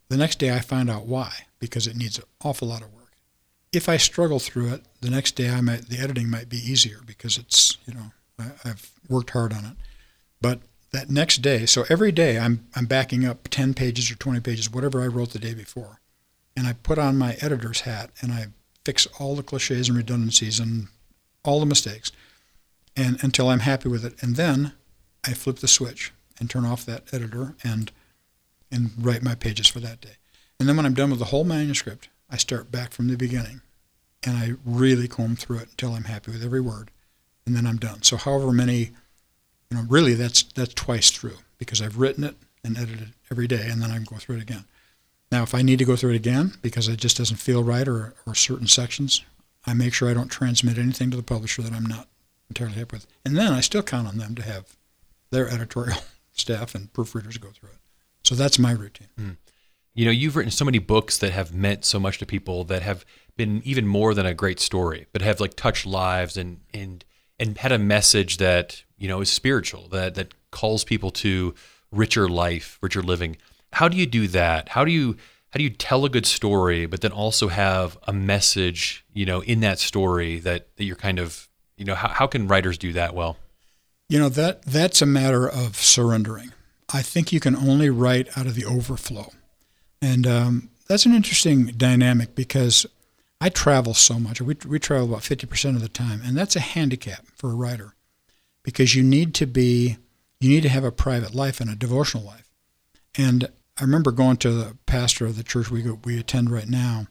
the 0.10 0.18
next 0.18 0.40
day 0.40 0.52
I 0.52 0.62
find 0.62 0.90
out 0.90 1.06
why, 1.06 1.32
because 1.60 1.86
it 1.86 1.96
needs 1.96 2.18
an 2.18 2.24
awful 2.44 2.68
lot 2.70 2.82
of 2.82 2.92
work 2.92 2.97
if 3.78 3.88
I 3.88 3.98
struggle 3.98 4.40
through 4.40 4.74
it, 4.74 4.82
the 5.02 5.12
next 5.12 5.36
day 5.36 5.50
I 5.50 5.62
might 5.62 5.88
the 5.88 6.00
editing 6.00 6.30
might 6.30 6.50
be 6.50 6.58
easier 6.58 7.00
because 7.06 7.38
it's 7.38 7.78
you 7.86 7.94
know 7.94 8.12
I, 8.40 8.68
have 8.68 8.92
worked 9.08 9.30
hard 9.30 9.54
on 9.54 9.63
it. 9.66 9.78
But 10.42 10.60
that 10.92 11.10
next 11.10 11.44
day, 11.44 11.66
so 11.68 11.86
every 11.88 12.12
day 12.12 12.40
I'm 12.40 12.68
I'm 12.76 12.88
backing 12.88 13.24
up 13.24 13.48
ten 13.50 13.76
pages 13.76 14.12
or 14.12 14.16
twenty 14.16 14.40
pages, 14.40 14.72
whatever 14.72 15.02
I 15.02 15.08
wrote 15.08 15.32
the 15.32 15.40
day 15.40 15.54
before, 15.54 16.00
and 16.56 16.66
I 16.68 16.74
put 16.74 16.98
on 16.98 17.18
my 17.18 17.38
editor's 17.40 17.82
hat 17.82 18.10
and 18.20 18.32
I 18.32 18.48
fix 18.84 19.06
all 19.20 19.36
the 19.36 19.44
cliches 19.44 19.90
and 19.90 19.98
redundancies 19.98 20.60
and 20.60 20.88
all 21.46 21.60
the 21.60 21.66
mistakes, 21.68 22.12
and 22.96 23.24
until 23.24 23.50
I'm 23.50 23.60
happy 23.60 23.90
with 23.90 24.04
it, 24.04 24.22
and 24.22 24.36
then 24.36 24.74
I 25.24 25.34
flip 25.34 25.60
the 25.60 25.68
switch 25.68 26.12
and 26.40 26.50
turn 26.50 26.66
off 26.66 26.84
that 26.86 27.13
editor 27.13 27.56
and 27.63 27.92
and 28.72 28.92
write 29.00 29.22
my 29.22 29.36
pages 29.36 29.68
for 29.68 29.80
that 29.82 30.02
day. 30.02 30.18
And 30.60 30.68
then 30.68 30.76
when 30.76 30.86
I'm 30.88 30.96
done 30.96 31.12
with 31.12 31.20
the 31.20 31.26
whole 31.26 31.44
manuscript, 31.44 32.10
I 32.30 32.38
start 32.38 32.72
back 32.72 32.92
from 32.92 33.08
the 33.08 33.16
beginning, 33.16 33.62
and 34.28 34.38
I 34.38 34.54
really 34.66 35.08
comb 35.08 35.38
through 35.38 35.60
it 35.60 35.70
until 35.70 35.94
I'm 35.94 36.04
happy 36.04 36.32
with 36.32 36.44
every 36.44 36.60
word, 36.60 36.92
and 37.46 37.56
then 37.56 37.66
I'm 37.66 37.78
done. 37.78 38.04
So 38.04 38.18
however 38.18 38.52
many, 38.52 38.92
you 39.70 39.78
know, 39.78 39.86
really 39.88 40.16
that's 40.16 40.44
that's 40.44 40.74
twice 40.74 41.10
through 41.12 41.38
because 41.58 41.82
I've 41.82 41.98
written 41.98 42.26
it 42.26 42.36
and 42.63 42.78
edited 42.78 43.02
it 43.02 43.13
every 43.32 43.48
day, 43.48 43.70
and 43.70 43.82
then 43.82 43.90
I 43.90 44.00
go 44.00 44.18
through 44.18 44.36
it 44.36 44.42
again. 44.42 44.66
Now, 45.32 45.44
if 45.44 45.56
I 45.56 45.62
need 45.62 45.80
to 45.80 45.86
go 45.86 45.96
through 45.96 46.12
it 46.12 46.18
again 46.18 46.54
because 46.62 46.90
it 46.90 46.98
just 46.98 47.18
doesn't 47.18 47.38
feel 47.38 47.63
right 47.63 47.88
or, 47.88 48.13
or 48.26 48.36
certain 48.36 48.68
sections, 48.68 49.24
I 49.66 49.74
make 49.74 49.94
sure 49.94 50.10
I 50.10 50.13
don't 50.13 50.30
transmit 50.30 50.78
anything 50.78 51.10
to 51.12 51.18
the 51.18 51.24
publisher 51.24 51.62
that 51.62 51.74
I'm 51.74 51.86
not 51.86 52.08
entirely 52.50 52.76
happy 52.76 52.98
with. 52.98 53.08
And 53.26 53.38
then 53.38 53.52
I 53.52 53.62
still 53.62 53.84
count 53.84 54.08
on 54.08 54.18
them 54.18 54.36
to 54.36 54.42
have 54.42 54.78
their 55.32 55.50
editorial 55.50 56.00
staff 56.32 56.76
and 56.76 56.92
proofreaders 56.94 57.40
go 57.40 57.50
through 57.50 57.70
it. 57.70 57.80
So 58.24 58.36
that's 58.36 58.60
my 58.60 58.72
routine. 58.72 59.08
Mm. 59.20 59.38
You 59.94 60.06
know, 60.06 60.12
you've 60.12 60.36
written 60.36 60.52
so 60.52 60.63
many 60.63 60.80
books 60.80 61.18
that 61.18 61.32
have 61.32 61.54
meant 61.54 61.84
so 61.84 62.00
much 62.00 62.20
to 62.20 62.26
people 62.26 62.63
that 62.66 62.84
have 62.84 63.04
been 63.38 63.62
even 63.63 63.88
more 63.88 64.13
than 64.13 64.26
a 64.26 64.34
great 64.34 64.60
story, 64.60 65.08
but 65.13 65.21
have 65.21 65.39
like 65.39 65.54
touched 65.56 65.86
lives 65.86 66.36
and 66.36 66.60
and 66.73 67.06
and 67.39 67.58
had 67.58 67.71
a 67.71 67.80
message 67.80 68.38
that 68.38 68.84
you 68.97 69.08
know 69.08 69.21
is 69.21 69.32
spiritual 69.32 69.88
that 69.89 70.15
that 70.15 70.34
calls 70.52 70.84
people 70.84 71.12
to 71.12 71.54
richer 71.91 72.28
life, 72.28 72.78
richer 72.82 73.02
living. 73.02 73.38
How 73.73 73.88
do 73.88 73.97
you 73.97 74.06
do 74.06 74.28
that? 74.30 74.69
How 74.69 74.84
do 74.84 74.91
you 74.91 75.17
how 75.52 75.58
do 75.58 75.63
you 75.63 75.69
tell 75.69 76.04
a 76.06 76.10
good 76.10 76.26
story, 76.26 76.86
but 76.86 77.02
then 77.02 77.12
also 77.12 77.47
have 77.47 77.97
a 78.04 78.13
message, 78.13 79.06
you 79.13 79.26
know, 79.26 79.41
in 79.41 79.62
that 79.62 79.80
story 79.80 80.39
that, 80.39 80.76
that 80.76 80.84
you're 80.84 80.95
kind 80.95 81.19
of, 81.19 81.47
you 81.78 81.86
know, 81.86 81.95
how, 81.95 82.10
how 82.10 82.28
can 82.28 82.47
writers 82.47 82.78
do 82.78 82.91
that 82.93 83.15
well? 83.15 83.38
You 84.10 84.19
know, 84.19 84.30
that 84.30 84.63
that's 84.63 85.02
a 85.02 85.06
matter 85.06 85.47
of 85.47 85.78
surrendering. 85.78 86.54
I 86.93 87.02
think 87.02 87.32
you 87.32 87.39
can 87.39 87.56
only 87.56 87.89
write 87.89 88.38
out 88.38 88.45
of 88.45 88.56
the 88.56 88.65
overflow. 88.65 89.32
And 90.02 90.28
um, 90.28 90.69
that's 90.88 91.06
an 91.06 91.13
interesting 91.13 91.67
dynamic 91.67 92.36
because 92.36 92.86
I 93.39 93.50
travel 93.50 93.93
so 93.93 94.19
much. 94.19 94.41
We, 94.41 94.56
we 94.67 94.80
travel 94.80 95.10
about 95.10 95.21
50% 95.21 95.76
of 95.76 95.82
the 95.82 95.89
time. 95.89 96.21
And 96.26 96.36
that's 96.36 96.56
a 96.56 96.62
handicap 96.62 97.26
for 97.36 97.52
a 97.52 97.56
writer 97.56 97.93
because 98.63 98.95
you 98.95 99.04
need 99.04 99.34
to 99.36 99.45
be, 99.45 99.97
you 100.39 100.50
need 100.50 100.63
to 100.63 100.69
have 100.69 100.84
a 100.84 100.91
private 100.91 101.36
life 101.36 101.60
and 101.60 101.69
a 101.69 101.76
devotional 101.76 102.23
life. 102.23 102.50
And 103.17 103.50
I 103.78 103.84
remember 103.84 104.12
going 104.12 104.38
to 104.38 104.52
the 104.52 104.78
pastor 104.86 105.26
of 105.26 105.38
the 105.38 105.43
church 105.43 105.69
we 105.69 105.84
we 106.04 106.19
attend 106.19 106.50
right 106.50 106.67
now, 106.67 107.08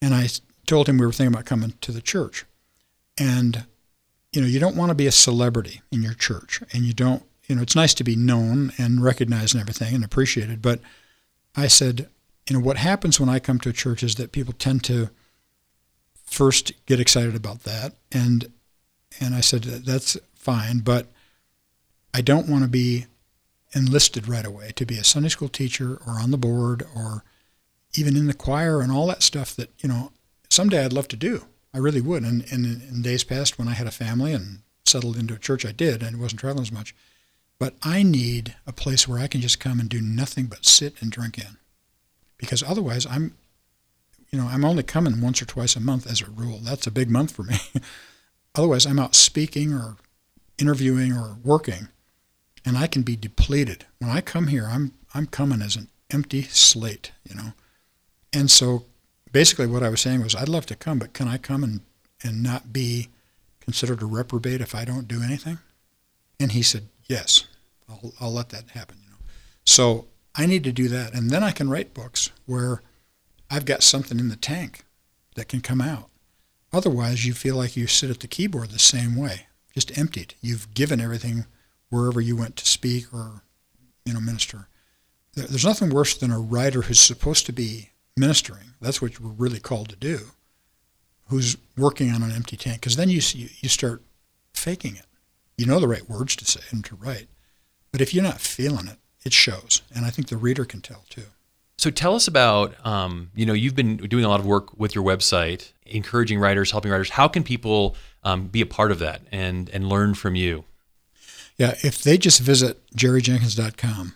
and 0.00 0.14
I 0.14 0.28
told 0.66 0.88
him 0.88 0.98
we 0.98 1.06
were 1.06 1.12
thinking 1.12 1.34
about 1.34 1.46
coming 1.46 1.74
to 1.80 1.92
the 1.92 2.00
church, 2.00 2.44
and 3.18 3.66
you 4.32 4.40
know 4.40 4.46
you 4.46 4.60
don't 4.60 4.76
want 4.76 4.90
to 4.90 4.94
be 4.94 5.06
a 5.06 5.12
celebrity 5.12 5.82
in 5.90 6.02
your 6.02 6.14
church, 6.14 6.62
and 6.72 6.84
you 6.84 6.92
don't 6.92 7.24
you 7.48 7.56
know 7.56 7.62
it's 7.62 7.74
nice 7.74 7.94
to 7.94 8.04
be 8.04 8.14
known 8.14 8.72
and 8.78 9.02
recognized 9.02 9.54
and 9.54 9.60
everything 9.60 9.94
and 9.94 10.04
appreciated, 10.04 10.62
but 10.62 10.80
I 11.56 11.66
said 11.66 12.08
you 12.48 12.54
know 12.54 12.64
what 12.64 12.76
happens 12.76 13.18
when 13.18 13.28
I 13.28 13.40
come 13.40 13.58
to 13.60 13.70
a 13.70 13.72
church 13.72 14.02
is 14.02 14.14
that 14.16 14.32
people 14.32 14.54
tend 14.54 14.84
to 14.84 15.10
first 16.30 16.72
get 16.86 17.00
excited 17.00 17.34
about 17.34 17.64
that 17.64 17.94
and 18.12 18.50
and 19.20 19.34
I 19.34 19.40
said 19.40 19.62
that's 19.62 20.16
fine, 20.34 20.78
but 20.78 21.08
I 22.14 22.20
don't 22.20 22.48
want 22.48 22.62
to 22.64 22.68
be 22.68 23.06
enlisted 23.74 24.28
right 24.28 24.46
away 24.46 24.72
to 24.76 24.86
be 24.86 24.96
a 24.96 25.04
Sunday 25.04 25.28
school 25.28 25.48
teacher 25.48 25.98
or 26.06 26.14
on 26.14 26.30
the 26.30 26.38
board 26.38 26.86
or 26.96 27.24
even 27.94 28.16
in 28.16 28.26
the 28.26 28.34
choir 28.34 28.80
and 28.80 28.90
all 28.90 29.06
that 29.08 29.22
stuff 29.22 29.54
that, 29.56 29.70
you 29.80 29.88
know, 29.88 30.12
someday 30.48 30.84
I'd 30.84 30.92
love 30.92 31.08
to 31.08 31.16
do. 31.16 31.44
I 31.74 31.78
really 31.78 32.00
would. 32.00 32.22
And, 32.22 32.50
and 32.50 32.64
in 32.82 33.02
days 33.02 33.24
past 33.24 33.58
when 33.58 33.68
I 33.68 33.72
had 33.72 33.86
a 33.86 33.92
family 33.92 34.32
and 34.32 34.60
settled 34.86 35.16
into 35.16 35.34
a 35.34 35.38
church, 35.38 35.66
I 35.66 35.72
did 35.72 36.02
and 36.02 36.20
wasn't 36.20 36.40
traveling 36.40 36.62
as 36.62 36.72
much. 36.72 36.94
But 37.58 37.74
I 37.82 38.02
need 38.02 38.54
a 38.66 38.72
place 38.72 39.06
where 39.06 39.18
I 39.18 39.26
can 39.26 39.40
just 39.40 39.60
come 39.60 39.80
and 39.80 39.88
do 39.88 40.00
nothing 40.00 40.46
but 40.46 40.64
sit 40.64 40.94
and 41.00 41.10
drink 41.10 41.38
in. 41.38 41.58
Because 42.38 42.62
otherwise 42.62 43.04
I'm 43.04 43.34
you 44.30 44.38
know, 44.38 44.46
I'm 44.46 44.64
only 44.64 44.82
coming 44.82 45.20
once 45.20 45.40
or 45.40 45.46
twice 45.46 45.76
a 45.76 45.80
month 45.80 46.06
as 46.06 46.20
a 46.20 46.30
rule. 46.30 46.58
That's 46.62 46.86
a 46.86 46.90
big 46.90 47.10
month 47.10 47.32
for 47.32 47.42
me. 47.42 47.56
otherwise 48.54 48.86
I'm 48.86 48.98
out 48.98 49.14
speaking 49.14 49.72
or 49.72 49.96
interviewing 50.58 51.12
or 51.12 51.38
working 51.44 51.88
and 52.64 52.76
I 52.76 52.86
can 52.86 53.02
be 53.02 53.16
depleted. 53.16 53.86
When 53.98 54.10
I 54.10 54.20
come 54.20 54.48
here, 54.48 54.66
I'm 54.68 54.92
I'm 55.14 55.26
coming 55.26 55.62
as 55.62 55.76
an 55.76 55.88
empty 56.10 56.42
slate, 56.42 57.12
you 57.28 57.34
know. 57.34 57.52
And 58.32 58.50
so 58.50 58.84
basically 59.32 59.66
what 59.66 59.82
I 59.82 59.88
was 59.88 60.00
saying 60.00 60.22
was 60.22 60.34
I'd 60.34 60.48
love 60.48 60.66
to 60.66 60.76
come, 60.76 60.98
but 60.98 61.14
can 61.14 61.28
I 61.28 61.38
come 61.38 61.64
and, 61.64 61.80
and 62.22 62.42
not 62.42 62.72
be 62.72 63.08
considered 63.60 64.02
a 64.02 64.06
reprobate 64.06 64.60
if 64.60 64.74
I 64.74 64.84
don't 64.84 65.08
do 65.08 65.22
anything? 65.22 65.58
And 66.38 66.52
he 66.52 66.62
said, 66.62 66.88
Yes, 67.06 67.44
I'll 67.88 68.12
I'll 68.20 68.32
let 68.32 68.50
that 68.50 68.70
happen, 68.70 68.98
you 69.02 69.10
know. 69.10 69.16
So 69.64 70.06
I 70.34 70.46
need 70.46 70.64
to 70.64 70.72
do 70.72 70.88
that. 70.88 71.14
And 71.14 71.30
then 71.30 71.42
I 71.42 71.52
can 71.52 71.70
write 71.70 71.94
books 71.94 72.32
where 72.44 72.82
I've 73.50 73.64
got 73.64 73.82
something 73.82 74.18
in 74.18 74.28
the 74.28 74.36
tank 74.36 74.84
that 75.34 75.48
can 75.48 75.60
come 75.60 75.80
out. 75.80 76.10
Otherwise 76.72 77.26
you 77.26 77.32
feel 77.32 77.56
like 77.56 77.76
you 77.76 77.86
sit 77.86 78.10
at 78.10 78.20
the 78.20 78.28
keyboard 78.28 78.70
the 78.70 78.78
same 78.78 79.16
way, 79.16 79.46
just 79.74 79.96
emptied. 79.96 80.34
You've 80.40 80.74
given 80.74 81.00
everything 81.00 81.46
wherever 81.88 82.20
you 82.20 82.36
went 82.36 82.56
to 82.56 82.66
speak 82.66 83.12
or 83.12 83.42
you 84.04 84.12
know 84.12 84.20
minister. 84.20 84.68
There's 85.34 85.64
nothing 85.64 85.90
worse 85.90 86.16
than 86.16 86.30
a 86.30 86.40
writer 86.40 86.82
who's 86.82 87.00
supposed 87.00 87.46
to 87.46 87.52
be 87.52 87.90
ministering. 88.16 88.74
That's 88.80 89.00
what 89.00 89.20
we're 89.20 89.30
really 89.30 89.60
called 89.60 89.88
to 89.90 89.96
do. 89.96 90.32
Who's 91.28 91.56
working 91.76 92.10
on 92.10 92.22
an 92.22 92.32
empty 92.32 92.56
tank? 92.56 92.80
Because 92.80 92.96
then 92.96 93.08
you, 93.08 93.20
you 93.34 93.48
you 93.60 93.68
start 93.68 94.02
faking 94.52 94.96
it. 94.96 95.06
You 95.56 95.66
know 95.66 95.80
the 95.80 95.88
right 95.88 96.08
words 96.08 96.36
to 96.36 96.44
say 96.44 96.60
and 96.70 96.84
to 96.86 96.94
write, 96.94 97.28
but 97.92 98.00
if 98.00 98.12
you're 98.12 98.24
not 98.24 98.40
feeling 98.40 98.88
it, 98.88 98.98
it 99.24 99.32
shows, 99.32 99.82
and 99.94 100.04
I 100.04 100.10
think 100.10 100.28
the 100.28 100.36
reader 100.36 100.64
can 100.64 100.80
tell 100.80 101.04
too. 101.08 101.26
So 101.78 101.90
tell 101.90 102.16
us 102.16 102.26
about, 102.26 102.74
um, 102.84 103.30
you 103.34 103.46
know, 103.46 103.52
you've 103.52 103.76
been 103.76 103.96
doing 103.96 104.24
a 104.24 104.28
lot 104.28 104.40
of 104.40 104.46
work 104.46 104.78
with 104.78 104.96
your 104.96 105.04
website, 105.04 105.72
encouraging 105.86 106.40
writers, 106.40 106.72
helping 106.72 106.90
writers. 106.90 107.10
How 107.10 107.28
can 107.28 107.44
people 107.44 107.94
um, 108.24 108.48
be 108.48 108.60
a 108.60 108.66
part 108.66 108.90
of 108.90 108.98
that 108.98 109.22
and 109.30 109.70
and 109.70 109.88
learn 109.88 110.14
from 110.14 110.34
you? 110.34 110.64
Yeah, 111.56 111.76
if 111.82 112.02
they 112.02 112.18
just 112.18 112.40
visit 112.40 112.84
jerryjenkins.com, 112.94 114.14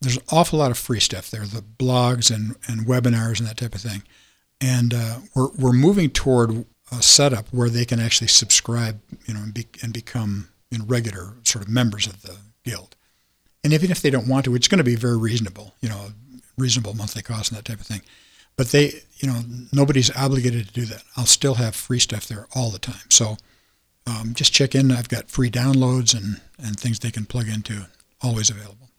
there's 0.00 0.16
an 0.16 0.22
awful 0.30 0.58
lot 0.58 0.70
of 0.70 0.78
free 0.78 1.00
stuff 1.00 1.30
there, 1.30 1.44
the 1.44 1.62
blogs 1.62 2.34
and, 2.34 2.56
and 2.66 2.86
webinars 2.86 3.38
and 3.38 3.48
that 3.48 3.56
type 3.56 3.74
of 3.74 3.80
thing. 3.80 4.02
And 4.60 4.94
uh, 4.94 5.18
we're, 5.34 5.48
we're 5.58 5.72
moving 5.72 6.10
toward 6.10 6.66
a 6.92 7.02
setup 7.02 7.48
where 7.52 7.70
they 7.70 7.84
can 7.84 8.00
actually 8.00 8.28
subscribe, 8.28 9.00
you 9.26 9.34
know, 9.34 9.40
and, 9.40 9.54
be, 9.54 9.66
and 9.82 9.92
become 9.92 10.48
you 10.70 10.78
know, 10.78 10.84
regular 10.86 11.34
sort 11.44 11.64
of 11.64 11.70
members 11.70 12.06
of 12.06 12.22
the 12.22 12.36
guild. 12.64 12.96
And 13.64 13.72
even 13.72 13.90
if 13.90 14.02
they 14.02 14.10
don't 14.10 14.28
want 14.28 14.44
to, 14.44 14.54
it's 14.54 14.68
going 14.68 14.78
to 14.78 14.84
be 14.84 14.94
very 14.94 15.16
reasonable, 15.16 15.74
you 15.80 15.88
know, 15.88 16.12
reasonable 16.58 16.94
monthly 16.94 17.22
cost 17.22 17.50
and 17.50 17.58
that 17.58 17.64
type 17.64 17.80
of 17.80 17.86
thing. 17.86 18.02
But 18.56 18.68
they, 18.68 19.02
you 19.18 19.28
know, 19.28 19.40
nobody's 19.72 20.14
obligated 20.16 20.66
to 20.66 20.72
do 20.72 20.84
that. 20.86 21.04
I'll 21.16 21.26
still 21.26 21.54
have 21.54 21.76
free 21.76 22.00
stuff 22.00 22.26
there 22.26 22.48
all 22.54 22.70
the 22.70 22.80
time. 22.80 23.08
So 23.08 23.36
um, 24.06 24.32
just 24.34 24.52
check 24.52 24.74
in. 24.74 24.90
I've 24.90 25.08
got 25.08 25.30
free 25.30 25.50
downloads 25.50 26.14
and, 26.14 26.40
and 26.58 26.78
things 26.78 26.98
they 26.98 27.12
can 27.12 27.24
plug 27.24 27.48
into, 27.48 27.86
always 28.20 28.50
available. 28.50 28.90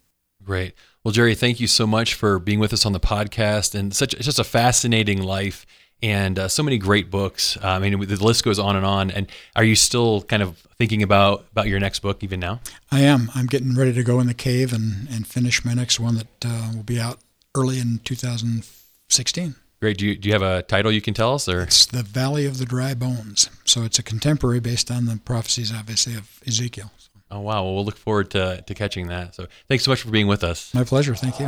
Great. 0.43 0.73
Well, 1.03 1.11
Jerry, 1.11 1.35
thank 1.35 1.59
you 1.59 1.67
so 1.67 1.85
much 1.85 2.13
for 2.13 2.39
being 2.39 2.59
with 2.59 2.73
us 2.73 2.85
on 2.85 2.93
the 2.93 2.99
podcast 2.99 3.75
and 3.75 3.93
such 3.93 4.13
it's 4.13 4.25
just 4.25 4.39
a 4.39 4.43
fascinating 4.43 5.21
life 5.21 5.65
and 6.01 6.39
uh, 6.39 6.47
so 6.47 6.63
many 6.63 6.77
great 6.77 7.11
books. 7.11 7.57
Uh, 7.57 7.67
I 7.67 7.79
mean, 7.79 7.99
the 7.99 8.23
list 8.23 8.43
goes 8.43 8.59
on 8.59 8.75
and 8.75 8.85
on. 8.85 9.11
And 9.11 9.27
are 9.55 9.63
you 9.63 9.75
still 9.75 10.21
kind 10.21 10.41
of 10.41 10.57
thinking 10.77 11.03
about 11.03 11.45
about 11.51 11.67
your 11.67 11.79
next 11.79 11.99
book 11.99 12.23
even 12.23 12.39
now? 12.39 12.61
I 12.91 13.01
am. 13.01 13.29
I'm 13.35 13.47
getting 13.47 13.75
ready 13.75 13.93
to 13.93 14.03
go 14.03 14.19
in 14.19 14.27
the 14.27 14.33
cave 14.33 14.71
and, 14.71 15.09
and 15.09 15.27
finish 15.27 15.65
my 15.65 15.73
next 15.73 15.99
one 15.99 16.15
that 16.15 16.45
uh, 16.45 16.71
will 16.73 16.83
be 16.83 16.99
out 16.99 17.19
early 17.55 17.79
in 17.79 17.99
2016. 18.03 19.55
Great. 19.81 19.97
Do 19.97 20.07
you, 20.07 20.15
do 20.15 20.27
you 20.27 20.33
have 20.33 20.41
a 20.41 20.61
title 20.63 20.91
you 20.91 21.01
can 21.01 21.13
tell 21.13 21.33
us? 21.35 21.47
Or 21.47 21.61
it's 21.61 21.85
the 21.85 22.03
Valley 22.03 22.45
of 22.45 22.57
the 22.57 22.65
Dry 22.65 22.93
Bones. 22.93 23.49
So 23.63 23.83
it's 23.83 23.97
a 23.97 24.03
contemporary 24.03 24.59
based 24.59 24.91
on 24.91 25.05
the 25.05 25.19
prophecies, 25.23 25.73
obviously, 25.73 26.15
of 26.15 26.41
Ezekiel. 26.45 26.91
Oh 27.31 27.41
wow! 27.41 27.63
Well, 27.63 27.75
we'll 27.75 27.85
look 27.85 27.97
forward 27.97 28.31
to 28.31 28.63
to 28.65 28.73
catching 28.73 29.07
that. 29.07 29.35
So 29.35 29.47
thanks 29.67 29.83
so 29.83 29.91
much 29.91 30.01
for 30.01 30.09
being 30.09 30.27
with 30.27 30.43
us. 30.43 30.73
My 30.73 30.83
pleasure. 30.83 31.13
Thank 31.15 31.39
you. 31.39 31.45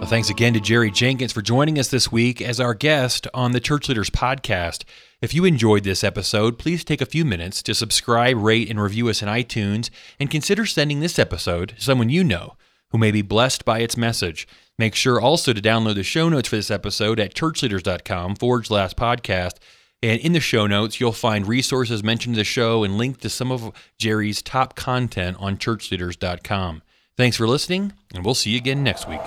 Well, 0.00 0.08
thanks 0.08 0.30
again 0.30 0.54
to 0.54 0.60
Jerry 0.60 0.90
Jenkins 0.90 1.32
for 1.32 1.42
joining 1.42 1.78
us 1.78 1.88
this 1.88 2.10
week 2.10 2.40
as 2.40 2.58
our 2.58 2.72
guest 2.72 3.26
on 3.34 3.52
the 3.52 3.60
Church 3.60 3.88
Leaders 3.88 4.08
Podcast. 4.08 4.84
If 5.20 5.34
you 5.34 5.44
enjoyed 5.44 5.84
this 5.84 6.02
episode, 6.02 6.58
please 6.58 6.84
take 6.84 7.02
a 7.02 7.06
few 7.06 7.22
minutes 7.24 7.62
to 7.64 7.74
subscribe, 7.74 8.38
rate, 8.38 8.70
and 8.70 8.80
review 8.80 9.10
us 9.10 9.20
in 9.20 9.28
iTunes, 9.28 9.90
and 10.18 10.30
consider 10.30 10.64
sending 10.64 11.00
this 11.00 11.18
episode 11.18 11.70
to 11.76 11.82
someone 11.82 12.08
you 12.08 12.24
know 12.24 12.54
who 12.90 12.98
may 12.98 13.10
be 13.10 13.22
blessed 13.22 13.64
by 13.64 13.80
its 13.80 13.96
message. 13.96 14.46
Make 14.78 14.94
sure 14.94 15.20
also 15.20 15.52
to 15.52 15.60
download 15.60 15.96
the 15.96 16.02
show 16.02 16.28
notes 16.28 16.48
for 16.48 16.56
this 16.56 16.70
episode 16.70 17.20
at 17.20 17.34
churchleaders.com 17.34 18.36
forward 18.36 18.66
slash 18.66 18.94
podcast. 18.94 19.56
And 20.02 20.20
in 20.20 20.32
the 20.32 20.40
show 20.40 20.66
notes, 20.66 20.98
you'll 20.98 21.12
find 21.12 21.46
resources 21.46 22.02
mentioned 22.02 22.34
in 22.34 22.38
the 22.38 22.44
show 22.44 22.84
and 22.84 22.96
link 22.96 23.20
to 23.20 23.28
some 23.28 23.52
of 23.52 23.72
Jerry's 23.98 24.40
top 24.40 24.74
content 24.74 25.36
on 25.38 25.58
churchleaders.com. 25.58 26.82
Thanks 27.20 27.36
for 27.36 27.46
listening, 27.46 27.92
and 28.14 28.24
we'll 28.24 28.32
see 28.32 28.48
you 28.48 28.56
again 28.56 28.82
next 28.82 29.06
week. 29.06 29.20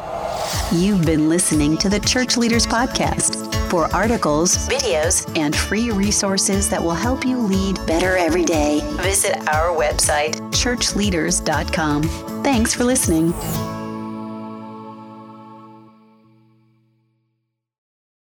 You've 0.71 1.06
been 1.06 1.29
listening 1.29 1.77
to 1.77 1.89
the 1.89 1.99
Church 1.99 2.38
Leaders 2.38 2.65
Podcast 2.65 3.53
For 3.69 3.86
articles, 3.93 4.58
videos, 4.67 5.32
and 5.38 5.56
free 5.56 5.91
resources 5.91 6.67
that 6.71 6.82
will 6.82 6.95
help 6.95 7.23
you 7.23 7.38
lead 7.38 7.75
better 7.86 8.17
every 8.17 8.45
day, 8.45 8.82
visit 9.03 9.38
our 9.47 9.77
website, 9.77 10.34
churchleaders.com. 10.49 12.43
Thanks 12.43 12.73
for 12.73 12.84
listening. 12.84 13.32